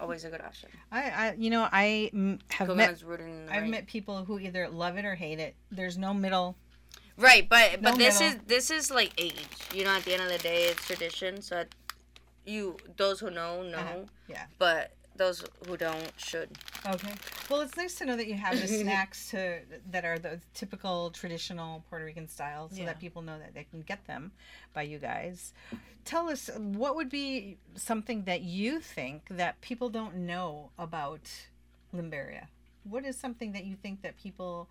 always 0.00 0.24
a 0.24 0.30
good 0.30 0.40
option. 0.40 0.68
I, 0.92 1.02
I, 1.10 1.34
you 1.38 1.50
know, 1.50 1.68
I 1.70 2.10
have 2.50 2.68
met. 2.68 2.90
Coconut's 2.90 3.02
rooted 3.02 3.26
in 3.26 3.46
the 3.46 3.52
I've 3.54 3.62
rain. 3.62 3.70
met 3.70 3.86
people 3.86 4.24
who 4.24 4.38
either 4.38 4.68
love 4.68 4.96
it 4.96 5.04
or 5.04 5.14
hate 5.14 5.38
it. 5.38 5.54
There's 5.70 5.96
no 5.98 6.12
middle. 6.14 6.56
Right, 7.18 7.48
but 7.48 7.80
No 7.80 7.90
but 7.92 7.98
this 7.98 8.20
middle. 8.20 8.36
is 8.36 8.42
this 8.46 8.70
is 8.70 8.90
like 8.90 9.12
age. 9.18 9.46
You 9.74 9.84
know, 9.84 9.90
at 9.90 10.04
the 10.04 10.12
end 10.14 10.22
of 10.22 10.28
the 10.30 10.38
day, 10.38 10.64
it's 10.64 10.84
tradition. 10.86 11.40
So 11.42 11.64
you 12.44 12.76
those 12.96 13.20
who 13.20 13.30
know 13.30 13.62
know, 13.62 13.78
Uh-huh, 13.78 13.98
yeah. 14.28 14.44
but 14.58 14.92
those 15.16 15.44
who 15.66 15.76
don't 15.76 16.12
should. 16.16 16.50
Okay. 16.86 17.12
Well, 17.50 17.60
it's 17.60 17.76
nice 17.76 17.94
to 17.96 18.04
know 18.04 18.16
that 18.16 18.26
you 18.26 18.34
have 18.34 18.60
the 18.60 18.68
snacks 18.82 19.30
to 19.30 19.60
that 19.90 20.04
are 20.04 20.18
the 20.18 20.40
typical 20.54 21.10
traditional 21.10 21.84
Puerto 21.88 22.04
Rican 22.04 22.28
style, 22.28 22.68
so 22.70 22.76
Yeah. 22.76 22.86
that 22.86 23.00
people 23.00 23.22
know 23.22 23.38
that 23.38 23.54
they 23.54 23.64
can 23.64 23.82
get 23.82 24.06
them 24.06 24.32
by 24.74 24.82
you 24.82 24.98
guys. 24.98 25.52
Tell 26.04 26.28
us 26.28 26.48
what 26.56 26.94
would 26.96 27.08
be 27.10 27.58
something 27.74 28.24
that 28.24 28.42
you 28.42 28.80
think 28.80 29.22
that 29.30 29.60
people 29.60 29.88
don't 29.88 30.14
know 30.16 30.70
about 30.78 31.28
Limberia. 31.94 32.46
What 32.84 33.04
is 33.04 33.16
something 33.16 33.52
that 33.52 33.64
you 33.64 33.74
think 33.74 34.02
that 34.02 34.16
people 34.16 34.68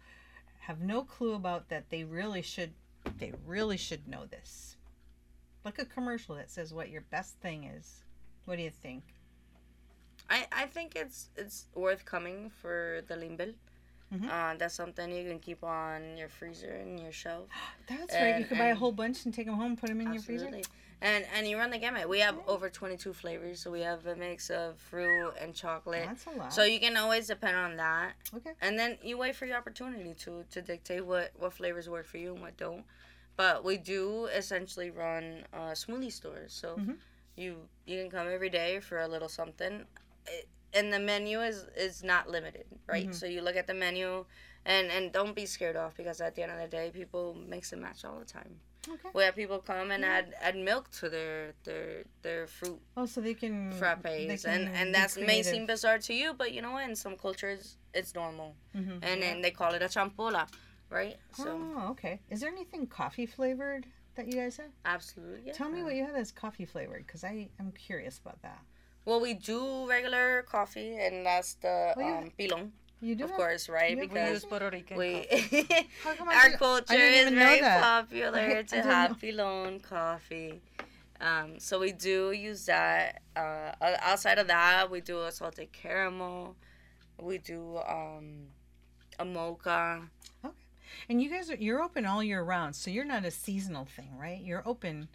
have 0.61 0.79
no 0.79 1.03
clue 1.03 1.33
about 1.33 1.69
that 1.69 1.89
they 1.89 2.03
really 2.03 2.41
should 2.41 2.71
they 3.17 3.33
really 3.45 3.77
should 3.77 4.07
know 4.07 4.25
this? 4.25 4.77
Like 5.63 5.79
a 5.79 5.85
commercial 5.85 6.35
that 6.35 6.49
says 6.51 6.73
what 6.73 6.89
your 6.89 7.01
best 7.01 7.35
thing 7.39 7.63
is. 7.65 8.01
What 8.45 8.57
do 8.57 8.63
you 8.63 8.69
think? 8.69 9.03
I 10.29 10.47
I 10.51 10.65
think 10.65 10.95
it's 10.95 11.29
it's 11.35 11.65
worth 11.75 12.05
coming 12.05 12.49
for 12.61 13.01
the 13.07 13.15
limbel. 13.15 13.53
Mhm. 14.13 14.29
Uh, 14.29 14.55
that's 14.57 14.75
something 14.75 15.11
you 15.11 15.27
can 15.27 15.39
keep 15.39 15.63
on 15.63 16.15
your 16.17 16.29
freezer 16.29 16.69
and 16.71 16.99
your 16.99 17.11
shelf. 17.11 17.47
That's 17.87 18.13
right. 18.13 18.27
You 18.27 18.33
And- 18.35 18.47
could 18.47 18.57
buy 18.59 18.67
a 18.67 18.75
whole 18.75 18.91
bunch 18.91 19.25
and 19.25 19.33
take 19.33 19.47
them 19.47 19.55
home, 19.55 19.75
put 19.75 19.89
them 19.89 19.99
in 19.99 20.13
your 20.13 20.21
freezer. 20.21 20.45
Absolutely. 20.45 20.71
And 21.01 21.25
and 21.35 21.47
you 21.47 21.57
run 21.57 21.71
the 21.71 21.79
gamut. 21.79 22.07
We 22.07 22.19
have 22.19 22.37
over 22.47 22.69
22 22.69 23.13
flavors, 23.13 23.59
so 23.59 23.71
we 23.71 23.81
have 23.81 24.05
a 24.05 24.15
mix 24.15 24.49
of 24.51 24.77
fruit 24.77 25.33
and 25.41 25.53
chocolate. 25.55 26.05
That's 26.07 26.25
a 26.27 26.29
lot. 26.31 26.53
So 26.53 26.63
you 26.63 26.79
can 26.79 26.95
always 26.97 27.27
depend 27.27 27.57
on 27.57 27.77
that. 27.77 28.13
okay. 28.35 28.53
and 28.61 28.77
then 28.79 28.97
you 29.03 29.17
wait 29.17 29.35
for 29.35 29.45
your 29.47 29.57
opportunity 29.57 30.13
to 30.25 30.45
to 30.51 30.61
dictate 30.61 31.03
what 31.05 31.31
what 31.39 31.51
flavors 31.53 31.89
work 31.89 32.05
for 32.05 32.17
you 32.17 32.33
and 32.33 32.41
what 32.41 32.55
don't 32.57 32.85
but 33.37 33.63
we 33.65 33.75
do 33.77 34.25
essentially 34.27 34.89
run 34.91 35.43
uh, 35.51 35.73
smoothie 35.83 36.11
stores 36.11 36.53
so 36.53 36.67
Mhm. 36.77 36.97
you 37.35 37.67
you 37.85 37.95
can 38.01 38.09
come 38.09 38.27
every 38.37 38.49
day 38.49 38.79
for 38.79 38.97
a 39.01 39.07
little 39.07 39.27
something 39.29 39.85
and 40.73 40.91
the 40.91 40.99
menu 40.99 41.41
is 41.41 41.65
is 41.77 42.03
not 42.03 42.29
limited 42.29 42.65
right 42.87 43.07
Mhm. 43.09 43.15
so 43.15 43.25
you 43.25 43.41
look 43.41 43.55
at 43.55 43.67
the 43.67 43.73
menu 43.73 44.25
and 44.65 44.89
and 44.91 45.11
don't 45.11 45.35
be 45.35 45.45
scared 45.45 45.75
off 45.75 45.95
because 45.95 46.19
at 46.21 46.35
the 46.35 46.43
end 46.43 46.51
of 46.51 46.59
the 46.59 46.67
day 46.67 46.91
people 46.93 47.33
mix 47.33 47.71
and 47.73 47.81
match 47.81 48.03
all 48.05 48.19
the 48.19 48.25
time 48.25 48.59
Okay. 48.87 49.09
we 49.15 49.23
have 49.23 49.35
people 49.35 49.59
come 49.59 49.89
and 49.89 50.05
add 50.05 50.35
add 50.39 50.55
milk 50.55 50.91
to 50.99 51.09
their 51.09 51.53
their 51.63 52.03
their 52.21 52.45
fruit 52.45 52.79
Oh, 52.97 53.05
so 53.07 53.19
they 53.21 53.33
can 53.33 53.71
they 53.71 53.77
frappes 53.79 54.43
can 54.43 54.51
and 54.67 54.69
and 54.77 54.87
be 54.89 54.91
that's 54.91 55.17
may 55.17 55.41
seem 55.41 55.65
bizarre 55.65 55.97
to 55.99 56.13
you 56.13 56.33
but 56.33 56.51
you 56.53 56.61
know 56.61 56.73
what 56.73 56.87
in 56.89 56.95
some 56.95 57.15
cultures 57.17 57.77
it's 57.93 58.13
normal 58.13 58.55
mm-hmm. 58.75 58.97
and 59.01 59.21
then 59.23 59.41
they 59.41 59.51
call 59.51 59.73
it 59.73 59.81
a 59.81 59.85
champola, 59.87 60.47
right? 60.89 61.15
So 61.33 61.45
Oh, 61.77 61.87
okay. 61.91 62.19
Is 62.29 62.41
there 62.41 62.51
anything 62.51 62.85
coffee 62.87 63.25
flavored 63.25 63.87
that 64.15 64.27
you 64.27 64.33
guys 64.33 64.57
have? 64.57 64.71
absolutely. 64.85 65.41
Yeah. 65.47 65.53
Tell 65.53 65.69
me 65.69 65.81
what 65.81 65.95
you 65.95 66.03
have 66.03 66.13
that's 66.13 66.31
coffee 66.31 66.65
flavored, 66.65 67.07
because 67.07 67.23
I 67.23 67.49
am 67.59 67.71
curious 67.71 68.19
about 68.19 68.41
that. 68.41 68.59
Well, 69.05 69.21
we 69.21 69.33
do 69.35 69.87
regular 69.87 70.43
coffee, 70.43 70.97
and 70.97 71.25
that's 71.25 71.53
the 71.55 71.93
yeah. 71.97 72.17
um, 72.19 72.31
pilon, 72.37 72.71
You 73.01 73.15
do, 73.15 73.25
of 73.25 73.29
have- 73.29 73.37
course, 73.37 73.69
right? 73.69 73.91
you 73.91 73.97
have- 73.97 74.09
We 74.09 74.13
Because 74.13 74.29
use 74.33 74.45
Puerto 74.45 74.69
Rican 74.71 74.97
we. 74.97 75.27
How 76.03 76.25
our 76.25 76.51
culture 76.57 76.93
is 76.95 77.29
very 77.29 77.59
that. 77.61 77.77
I 77.83 78.01
popular 78.01 78.47
to 78.63 78.63
didn't 78.63 78.85
have 78.85 79.11
know. 79.11 79.17
pilon 79.17 79.79
coffee. 79.79 80.61
Um, 81.21 81.59
so 81.59 81.79
we 81.79 81.91
do 81.93 82.31
use 82.31 82.65
that. 82.65 83.21
Uh, 83.35 83.71
outside 84.01 84.37
of 84.39 84.47
that, 84.47 84.89
we 84.91 85.01
do 85.01 85.21
a 85.23 85.31
salted 85.31 85.71
caramel. 85.71 86.55
We 87.21 87.37
do 87.37 87.77
um, 87.87 88.47
a 89.19 89.23
mocha. 89.23 90.01
Okay. 90.43 90.53
And 91.09 91.21
you 91.21 91.29
guys 91.29 91.49
are 91.49 91.55
you're 91.55 91.81
open 91.81 92.05
all 92.05 92.21
year 92.23 92.43
round, 92.43 92.75
so 92.75 92.89
you're 92.91 93.05
not 93.05 93.23
a 93.23 93.31
seasonal 93.31 93.85
thing, 93.85 94.17
right? 94.19 94.41
You're 94.41 94.63
open 94.67 95.07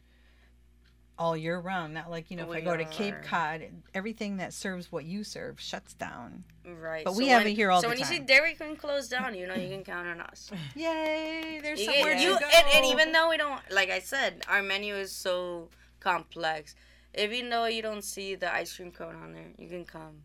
all 1.20 1.36
year 1.36 1.60
round. 1.60 1.94
Not 1.94 2.10
like 2.10 2.30
you 2.30 2.36
know, 2.36 2.44
if 2.44 2.48
I 2.50 2.54
We 2.56 2.60
go 2.62 2.76
to 2.76 2.84
Cape. 2.86 3.14
Cod, 3.22 3.62
everything 3.94 4.38
that 4.38 4.52
serves 4.52 4.90
what 4.90 5.04
you 5.04 5.22
serve 5.22 5.60
shuts 5.60 5.92
down. 5.94 6.42
Right. 6.66 7.04
But 7.04 7.12
so 7.12 7.18
we 7.18 7.28
have 7.28 7.46
it 7.46 7.52
here 7.52 7.70
all 7.70 7.80
so 7.80 7.86
the 7.86 7.90
when 7.90 7.98
you 7.98 8.04
see 8.06 8.16
time. 8.18 8.26
Dairy 8.26 8.54
Queen 8.54 8.74
close 8.74 9.08
down, 9.08 9.34
you 9.36 9.46
know 9.46 9.54
you 9.54 9.68
can 9.68 9.84
count 9.84 10.08
on 10.08 10.20
us. 10.20 10.50
Yay! 10.74 11.60
There's 11.62 11.78
You 11.80 11.86
somewhere 11.92 12.14
get- 12.14 12.22
you- 12.22 12.34
to 12.34 12.40
go. 12.40 12.46
and, 12.52 12.66
and 12.74 12.86
even 12.86 13.12
though 13.12 13.28
we 13.28 13.36
don't, 13.36 13.60
like 13.70 13.90
I 13.90 14.00
said, 14.00 14.42
our 14.48 14.62
menu 14.62 14.94
is 14.94 15.12
so 15.12 15.68
complex. 16.00 16.74
Even 17.16 17.50
though 17.50 17.66
you 17.66 17.82
don't 17.82 18.02
see 18.04 18.34
the 18.34 18.52
ice 18.52 18.74
cream 18.74 18.90
cone 18.90 19.16
on 19.16 19.32
there, 19.32 19.48
you 19.58 19.68
can 19.68 19.84
come 19.84 20.22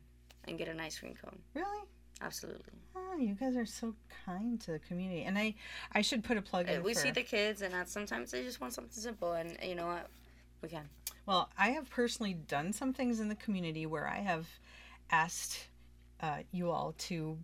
and 0.48 0.58
get 0.58 0.68
an 0.68 0.80
ice 0.80 0.98
cream 1.00 1.14
cone. 1.22 1.40
really. 1.54 1.84
Absolutely. 2.22 2.64
Oh, 2.96 3.18
you 3.18 3.34
guys 3.34 3.58
are 3.58 3.66
so 3.66 3.94
kind 4.26 4.60
to 4.62 4.72
the 4.72 4.80
community, 4.80 5.24
and 5.24 5.38
I, 5.38 5.54
I 5.92 6.02
should 6.02 6.24
put 6.24 6.38
a 6.38 6.42
plug 6.42 6.70
Uh, 6.70 6.74
in. 6.74 6.84
we 6.84 6.94
for, 6.94 7.02
see 7.02 7.12
the 7.12 7.24
kids, 7.24 7.62
and 7.62 7.74
sometimes 7.90 8.32
they 8.32 8.42
just 8.42 8.62
want 8.62 8.72
something 8.74 8.94
simple, 8.94 9.34
and 9.34 9.58
you 9.62 9.76
know 9.76 9.88
what? 9.88 10.08
We 10.66 10.70
can. 10.70 10.90
Well, 11.28 11.48
I 11.60 11.70
have 11.70 11.92
personally 11.92 12.34
done 12.34 12.74
some 12.74 12.92
things 12.92 13.20
in 13.20 13.30
the 13.30 13.36
community 13.36 13.86
where 13.86 14.08
I 14.08 14.18
have 14.18 14.48
asked 15.12 15.68
uh, 16.22 16.38
you 16.52 16.72
all 16.72 16.96
to 16.98 17.38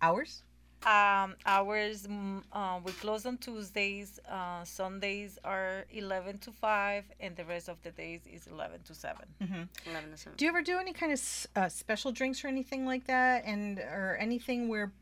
Hours? 0.00 0.42
Um, 0.86 1.34
hours, 1.44 2.06
mm, 2.06 2.44
uh, 2.52 2.78
we 2.84 2.92
close 2.92 3.26
on 3.26 3.38
Tuesdays. 3.38 4.20
Uh, 4.30 4.62
Sundays 4.64 5.36
are 5.44 5.84
11 5.90 6.38
to 6.38 6.52
5, 6.52 7.04
and 7.18 7.34
the 7.34 7.44
rest 7.44 7.68
of 7.68 7.82
the 7.82 7.90
days 7.90 8.20
is 8.32 8.46
11 8.46 8.82
to 8.84 8.94
7. 8.94 9.26
hmm 9.40 9.62
Eleven 9.90 10.10
to 10.12 10.16
seven. 10.16 10.36
Do 10.36 10.44
you 10.44 10.48
ever 10.48 10.62
do 10.62 10.78
any 10.78 10.92
kind 10.92 11.12
of 11.12 11.46
uh, 11.56 11.68
special 11.68 12.12
drinks 12.12 12.44
or 12.44 12.48
anything 12.48 12.86
like 12.86 13.08
that, 13.08 13.44
and 13.44 13.80
or 13.80 14.16
anything 14.20 14.68
where 14.68 14.92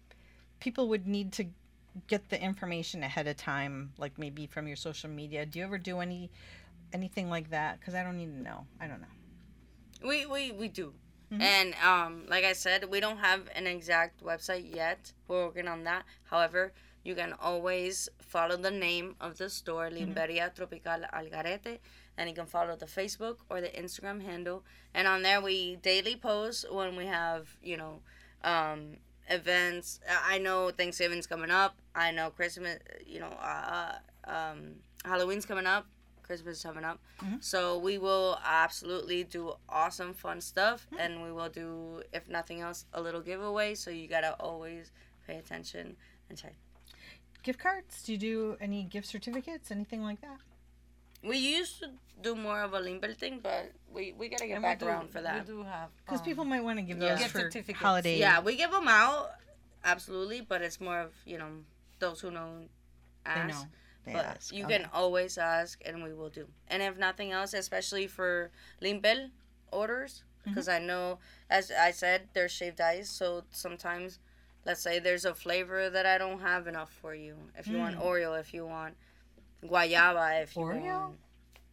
people 0.58 0.88
would 0.88 1.06
need 1.06 1.32
to 1.32 1.44
get 2.06 2.30
the 2.30 2.42
information 2.42 3.02
ahead 3.02 3.26
of 3.26 3.36
time, 3.36 3.92
like 3.98 4.18
maybe 4.18 4.46
from 4.46 4.66
your 4.66 4.76
social 4.76 5.10
media? 5.10 5.44
Do 5.44 5.58
you 5.58 5.66
ever 5.66 5.76
do 5.76 6.00
any 6.00 6.30
anything 6.94 7.28
like 7.28 7.50
that? 7.50 7.78
Because 7.78 7.94
I 7.94 8.02
don't 8.02 8.16
need 8.16 8.32
to 8.34 8.42
know. 8.42 8.64
I 8.80 8.86
don't 8.86 9.02
know. 9.02 10.08
We 10.08 10.24
we 10.24 10.50
we 10.52 10.68
do. 10.68 10.94
Mhm. 11.38 11.42
And 11.42 11.74
um, 11.82 12.26
like 12.28 12.44
I 12.44 12.52
said, 12.52 12.90
we 12.90 13.00
don't 13.00 13.18
have 13.18 13.48
an 13.54 13.66
exact 13.66 14.22
website 14.24 14.74
yet. 14.74 15.12
We're 15.28 15.46
working 15.46 15.68
on 15.68 15.84
that. 15.84 16.04
However, 16.24 16.72
you 17.04 17.14
can 17.14 17.32
always 17.40 18.08
follow 18.20 18.56
the 18.56 18.70
name 18.70 19.16
of 19.20 19.36
the 19.38 19.50
store, 19.50 19.90
Limberia 19.90 20.54
Tropical 20.54 21.00
Algarete, 21.12 21.78
and 22.16 22.28
you 22.28 22.34
can 22.34 22.46
follow 22.46 22.76
the 22.76 22.86
Facebook 22.86 23.38
or 23.50 23.60
the 23.60 23.68
Instagram 23.68 24.22
handle. 24.24 24.64
And 24.94 25.06
on 25.08 25.22
there, 25.22 25.40
we 25.40 25.76
daily 25.76 26.16
post 26.16 26.70
when 26.72 26.96
we 26.96 27.06
have, 27.06 27.56
you 27.62 27.76
know, 27.76 28.00
um, 28.42 28.96
events. 29.28 30.00
I 30.08 30.38
know 30.38 30.70
Thanksgiving's 30.70 31.26
coming 31.26 31.50
up. 31.50 31.76
I 31.94 32.10
know 32.10 32.30
Christmas, 32.30 32.78
you 33.06 33.20
know, 33.20 33.32
uh, 33.40 33.96
um, 34.26 34.76
Halloween's 35.04 35.46
coming 35.46 35.66
up. 35.66 35.86
Christmas 36.24 36.56
is 36.58 36.62
coming 36.62 36.84
up. 36.84 36.98
Mhm. 37.20 37.42
So 37.42 37.78
we 37.78 37.98
will 37.98 38.38
absolutely 38.44 39.22
do 39.24 39.54
awesome, 39.68 40.14
fun 40.14 40.40
stuff, 40.40 40.86
and 40.98 41.22
we 41.22 41.30
will 41.30 41.48
do, 41.48 42.02
if 42.12 42.28
nothing 42.28 42.60
else, 42.60 42.86
a 42.92 43.00
little 43.00 43.20
giveaway. 43.20 43.74
So 43.76 43.90
you 43.90 44.08
gotta 44.08 44.34
always 44.40 44.90
pay 45.26 45.36
attention 45.38 45.96
and 46.28 46.36
check. 46.38 46.54
Gift 47.42 47.58
cards? 47.60 48.02
Do 48.02 48.12
you 48.12 48.18
do 48.18 48.56
any 48.60 48.84
gift 48.84 49.06
certificates? 49.06 49.70
Anything 49.70 50.02
like 50.02 50.20
that? 50.22 50.38
We 51.22 51.38
used 51.38 51.78
to 51.80 51.90
do 52.20 52.34
more 52.34 52.62
of 52.62 52.72
a 52.74 52.80
limber 52.80 53.12
thing, 53.14 53.40
but 53.42 53.72
we, 53.90 54.12
we 54.12 54.28
gotta 54.28 54.46
get 54.46 54.54
And 54.54 54.62
back 54.62 54.80
we 54.80 54.86
do, 54.86 54.90
around 54.92 55.10
for 55.10 55.20
that. 55.22 55.46
We 55.46 55.52
do 55.54 55.62
have. 55.62 55.90
Because 56.04 56.20
um, 56.20 56.24
people 56.26 56.44
might 56.44 56.62
want 56.62 56.78
to 56.78 56.82
give 56.82 56.98
yeah. 56.98 57.10
those 57.10 57.18
Gift 57.20 57.30
for 57.32 57.38
certificates. 57.40 57.78
holiday. 57.82 58.18
Yeah, 58.18 58.40
we 58.40 58.56
give 58.56 58.70
them 58.70 58.88
out, 58.88 59.30
absolutely, 59.84 60.40
but 60.42 60.62
it's 60.62 60.80
more 60.80 61.00
of 61.00 61.12
you 61.24 61.38
know 61.38 61.50
those 61.98 62.20
who 62.20 62.30
know 62.30 62.68
they 63.24 63.46
know. 63.46 63.66
They 64.04 64.12
But 64.12 64.24
ask. 64.26 64.52
you 64.52 64.64
Okay. 64.64 64.78
can 64.78 64.90
always 64.92 65.38
ask, 65.38 65.80
and 65.86 66.02
we 66.02 66.12
will 66.12 66.28
do. 66.30 66.46
And 66.68 66.82
if 66.82 66.96
nothing 66.98 67.32
else, 67.32 67.54
especially 67.54 68.06
for 68.06 68.50
limpel 68.82 69.30
orders, 69.72 70.22
Mm-hmm. 70.42 70.50
because 70.50 70.68
I 70.68 70.78
know, 70.78 71.20
as 71.48 71.70
I 71.70 71.90
said, 71.90 72.28
they're 72.34 72.50
shaved 72.50 72.78
ice. 72.78 73.08
So 73.08 73.44
sometimes, 73.50 74.18
let's 74.66 74.82
say 74.82 74.98
there's 74.98 75.24
a 75.24 75.34
flavor 75.34 75.88
that 75.88 76.04
I 76.04 76.18
don't 76.18 76.40
have 76.40 76.66
enough 76.66 76.92
for 76.92 77.14
you. 77.14 77.34
If 77.56 77.66
you 77.66 77.78
want 77.78 77.96
Mm. 77.96 78.04
Oreo, 78.04 78.38
if 78.38 78.52
you 78.52 78.66
want 78.66 78.94
guayaba, 79.64 80.42
if 80.42 80.54
you 80.56 80.62
Oreo? 80.62 81.00
want. 81.00 81.18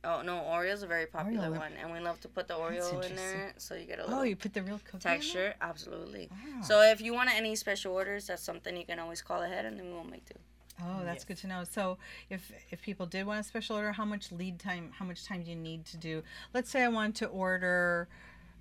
Oh 0.04 0.22
no, 0.24 0.38
Oreo's 0.50 0.82
a 0.82 0.88
very 0.88 1.06
popular 1.06 1.50
Oreo. 1.50 1.58
one, 1.60 1.74
and 1.80 1.92
we 1.92 2.00
love 2.00 2.20
to 2.22 2.28
put 2.28 2.48
the 2.48 2.56
Oreo 2.56 3.04
in 3.08 3.16
there, 3.16 3.54
so 3.58 3.76
you 3.76 3.86
get 3.86 4.00
a 4.00 4.04
little 4.04 4.20
Oh, 4.20 4.24
you 4.24 4.36
put 4.36 4.54
the 4.54 4.64
real 4.64 4.80
cookie 4.84 5.00
texture. 5.04 5.54
Absolutely. 5.62 6.30
Wow. 6.32 6.62
So 6.64 6.82
if 6.82 7.02
you 7.02 7.14
want 7.14 7.30
any 7.36 7.56
special 7.56 7.94
orders, 7.94 8.28
that's 8.28 8.42
something 8.42 8.76
you 8.78 8.86
can 8.86 8.98
always 9.00 9.22
call 9.22 9.44
ahead, 9.44 9.66
and 9.66 9.78
then 9.78 9.88
we 9.88 9.94
will 9.94 10.04
make 10.06 10.26
do. 10.26 10.36
Oh, 10.84 11.04
that's 11.04 11.22
Yes. 11.22 11.24
good 11.26 11.38
to 11.38 11.48
know. 11.48 11.64
So, 11.64 11.98
if 12.30 12.52
if 12.72 12.82
people 12.82 13.06
did 13.06 13.26
want 13.26 13.40
a 13.40 13.44
special 13.44 13.76
order, 13.78 13.92
how 13.92 14.06
much 14.06 14.32
lead 14.32 14.60
time? 14.60 14.92
How 14.98 15.06
much 15.06 15.26
time 15.26 15.44
do 15.44 15.50
you 15.50 15.56
need 15.56 15.86
to 15.86 15.98
do? 15.98 16.24
Let's 16.54 16.70
say 16.70 16.84
I 16.84 16.88
want 16.88 17.16
to 17.18 17.28
order 17.28 18.08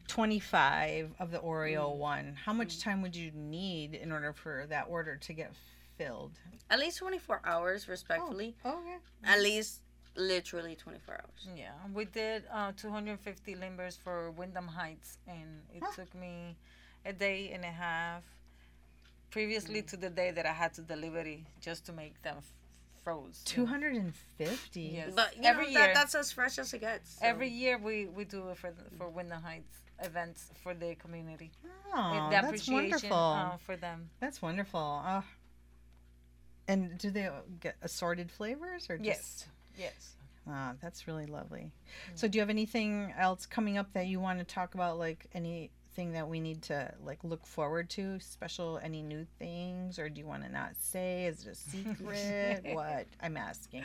twenty 0.08 0.40
five 0.40 1.12
of 1.18 1.30
the 1.30 1.38
Oreo 1.38 1.94
one. 1.96 2.36
How 2.44 2.52
much 2.52 2.80
time 2.80 3.02
would 3.02 3.14
you 3.16 3.30
need 3.32 3.94
in 3.94 4.12
order 4.12 4.32
for 4.32 4.66
that 4.68 4.86
order 4.88 5.16
to 5.16 5.32
get 5.32 5.52
filled? 5.96 6.32
At 6.70 6.78
least 6.78 6.98
24 6.98 7.42
hours, 7.44 7.88
respectfully. 7.88 8.54
Oh, 8.64 8.78
okay. 8.80 8.96
At 9.24 9.40
least 9.40 9.80
literally 10.16 10.74
24 10.76 11.14
hours. 11.14 11.48
Yeah, 11.56 11.72
we 11.92 12.04
did 12.06 12.44
uh, 12.52 12.72
250 12.76 13.54
limbers 13.56 13.98
for 13.98 14.30
Windham 14.30 14.68
Heights, 14.68 15.18
and 15.26 15.62
it 15.74 15.82
Huh. 15.82 15.92
took 15.94 16.14
me 16.14 16.56
a 17.04 17.12
day 17.12 17.50
and 17.52 17.64
a 17.64 17.70
half. 17.70 18.22
Previously 19.30 19.82
to 19.82 19.96
the 19.96 20.10
day 20.10 20.30
that 20.32 20.46
I 20.46 20.52
had 20.52 20.74
to 20.74 20.82
deliver 20.82 21.18
it, 21.20 21.40
just 21.60 21.86
to 21.86 21.92
make 21.92 22.20
them 22.22 22.36
froze. 23.04 23.42
Two 23.44 23.64
hundred 23.66 23.94
and 23.94 24.12
fifty. 24.36 24.92
Yes. 24.94 25.12
But 25.14 25.36
you 25.36 25.42
Every 25.44 25.66
know, 25.66 25.70
year. 25.70 25.80
that, 25.80 25.94
that's 25.94 26.14
as 26.14 26.32
fresh 26.32 26.58
as 26.58 26.74
it 26.74 26.80
gets. 26.80 27.18
so. 27.18 27.26
Every 27.26 27.48
year 27.48 27.78
we, 27.78 28.06
we 28.06 28.24
do 28.24 28.48
it 28.48 28.56
for 28.58 28.70
the- 28.70 28.90
for 28.98 29.08
Windham 29.08 29.42
Heights 29.42 29.76
events 30.02 30.50
for 30.62 30.74
the 30.74 30.94
community. 30.96 31.50
Oh, 31.94 32.28
the 32.30 32.30
that's 32.30 32.68
wonderful. 32.68 33.16
uh, 33.16 33.56
for 33.58 33.76
them. 33.76 34.10
That's 34.20 34.40
wonderful. 34.42 35.02
Oh. 35.06 35.24
And 36.68 36.96
do 36.98 37.10
they 37.10 37.28
get 37.60 37.76
assorted 37.82 38.30
flavors 38.30 38.88
or 38.88 38.96
just? 38.98 39.06
Yes. 39.06 39.48
Yes. 39.78 40.16
Ah, 40.48 40.72
that's 40.80 41.06
really 41.06 41.26
lovely. 41.26 41.70
So, 42.14 42.26
do 42.28 42.38
you 42.38 42.40
have 42.42 42.50
anything 42.50 43.12
else 43.18 43.44
coming 43.46 43.76
up 43.76 43.92
that 43.92 44.06
you 44.06 44.20
want 44.20 44.38
to 44.38 44.44
talk 44.44 44.74
about? 44.74 44.98
Like 44.98 45.26
anything 45.90 46.12
that 46.12 46.28
we 46.28 46.40
need 46.40 46.62
to 46.62 46.92
like 47.04 47.18
look 47.24 47.46
forward 47.46 47.90
to? 47.90 48.18
Special, 48.20 48.78
any 48.82 49.02
new 49.02 49.26
things, 49.38 49.98
or 49.98 50.08
do 50.08 50.20
you 50.20 50.26
want 50.26 50.44
to 50.44 50.50
not 50.50 50.70
say? 50.80 51.26
Is 51.26 51.46
it 51.46 51.50
a 51.50 51.54
secret? 51.54 52.60
what? 52.74 53.06
I'm 53.20 53.36
asking. 53.36 53.84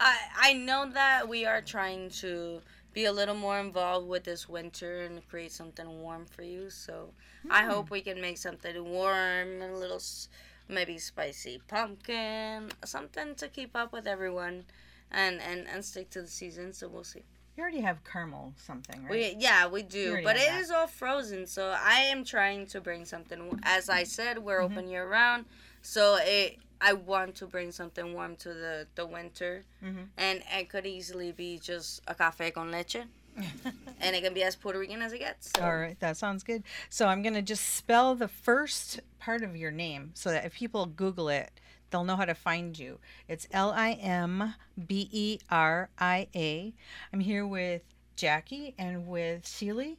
I, 0.00 0.16
I 0.36 0.52
know 0.54 0.90
that 0.92 1.28
we 1.28 1.44
are 1.44 1.60
trying 1.60 2.10
to 2.20 2.60
be 2.92 3.04
a 3.04 3.12
little 3.12 3.34
more 3.34 3.58
involved 3.58 4.08
with 4.08 4.24
this 4.24 4.48
winter 4.48 5.02
and 5.02 5.26
create 5.28 5.52
something 5.52 6.00
warm 6.02 6.26
for 6.26 6.42
you. 6.42 6.70
So 6.70 7.10
I 7.50 7.64
Hmm. 7.64 7.70
hope 7.70 7.90
we 7.90 8.00
can 8.00 8.20
make 8.20 8.38
something 8.38 8.82
warm, 8.90 9.62
and 9.62 9.62
a 9.74 9.76
little 9.76 9.96
s- 9.96 10.28
maybe 10.68 10.98
spicy 10.98 11.60
pumpkin, 11.68 12.70
something 12.84 13.34
to 13.36 13.48
keep 13.48 13.76
up 13.76 13.92
with 13.92 14.06
everyone. 14.06 14.64
And, 15.10 15.40
and, 15.40 15.68
and 15.68 15.84
stick 15.84 16.10
to 16.10 16.22
the 16.22 16.26
season, 16.28 16.72
so 16.72 16.88
we'll 16.88 17.04
see. 17.04 17.22
You 17.56 17.62
already 17.62 17.80
have 17.82 18.02
caramel 18.04 18.52
something, 18.56 19.02
right? 19.04 19.10
We 19.10 19.36
yeah 19.38 19.68
we 19.68 19.82
do, 19.82 20.18
but 20.24 20.36
it 20.36 20.48
that. 20.48 20.60
is 20.60 20.70
all 20.70 20.86
frozen. 20.88 21.46
So 21.46 21.74
I 21.78 22.00
am 22.00 22.24
trying 22.24 22.66
to 22.68 22.80
bring 22.80 23.04
something. 23.04 23.58
As 23.62 23.88
I 23.88 24.02
said, 24.04 24.38
we're 24.38 24.60
Mm-hmm. 24.60 24.72
open 24.78 24.88
year 24.88 25.06
round, 25.08 25.44
so 25.82 26.16
it 26.20 26.58
I 26.80 26.92
want 26.94 27.36
to 27.36 27.46
bring 27.46 27.70
something 27.72 28.12
warm 28.12 28.34
to 28.36 28.48
the 28.52 28.86
the 28.96 29.06
winter, 29.06 29.62
Mhm. 29.82 30.08
and 30.16 30.42
it 30.52 30.68
could 30.68 30.84
easily 30.86 31.30
be 31.32 31.58
just 31.58 32.02
a 32.08 32.14
café 32.14 32.52
con 32.52 32.70
leche, 32.72 32.96
and 34.00 34.16
it 34.16 34.22
can 34.22 34.34
be 34.34 34.42
as 34.42 34.56
Puerto 34.56 34.78
Rican 34.78 35.00
as 35.02 35.12
it 35.12 35.18
gets. 35.20 35.52
So. 35.56 35.62
All 35.62 35.76
right, 35.76 35.98
that 36.00 36.16
sounds 36.16 36.42
good. 36.42 36.64
So 36.90 37.06
I'm 37.06 37.22
gonna 37.22 37.42
just 37.42 37.74
spell 37.74 38.16
the 38.16 38.28
first 38.28 39.00
part 39.20 39.42
of 39.44 39.56
your 39.56 39.70
name 39.70 40.10
so 40.14 40.30
that 40.30 40.44
if 40.44 40.54
people 40.54 40.86
Google 40.86 41.28
it, 41.28 41.50
they'll 41.94 42.02
know 42.02 42.16
how 42.16 42.24
to 42.24 42.34
find 42.34 42.76
you. 42.76 42.98
It's 43.28 43.46
L 43.52 43.70
I 43.70 43.92
M 43.92 44.54
B 44.88 45.08
E 45.12 45.38
R 45.48 45.90
I 45.96 46.26
A. 46.34 46.74
I'm 47.12 47.20
here 47.20 47.46
with 47.46 47.82
Jackie 48.16 48.74
and 48.76 49.06
with 49.06 49.44
Sheely. 49.44 49.96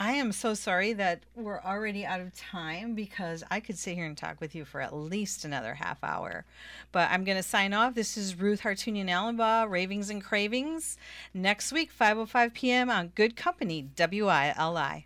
I 0.00 0.14
am 0.14 0.32
so 0.32 0.54
sorry 0.54 0.92
that 0.94 1.22
we're 1.36 1.62
already 1.62 2.04
out 2.04 2.20
of 2.20 2.34
time 2.34 2.96
because 2.96 3.44
I 3.52 3.60
could 3.60 3.78
sit 3.78 3.94
here 3.94 4.04
and 4.04 4.18
talk 4.18 4.40
with 4.40 4.56
you 4.56 4.64
for 4.64 4.80
at 4.80 4.92
least 4.92 5.44
another 5.44 5.74
half 5.74 6.02
hour. 6.02 6.44
But 6.90 7.08
I'm 7.12 7.22
going 7.22 7.36
to 7.36 7.42
sign 7.42 7.72
off. 7.72 7.94
This 7.94 8.16
is 8.16 8.38
Ruth 8.38 8.62
Hartunian 8.62 9.06
Alumbaugh, 9.06 9.70
Ravings 9.70 10.10
and 10.10 10.22
Cravings. 10.22 10.98
Next 11.32 11.70
week, 11.70 11.96
5.05 11.96 12.52
p.m. 12.52 12.90
on 12.90 13.12
Good 13.14 13.36
Company, 13.36 13.88
WILI. 13.96 15.04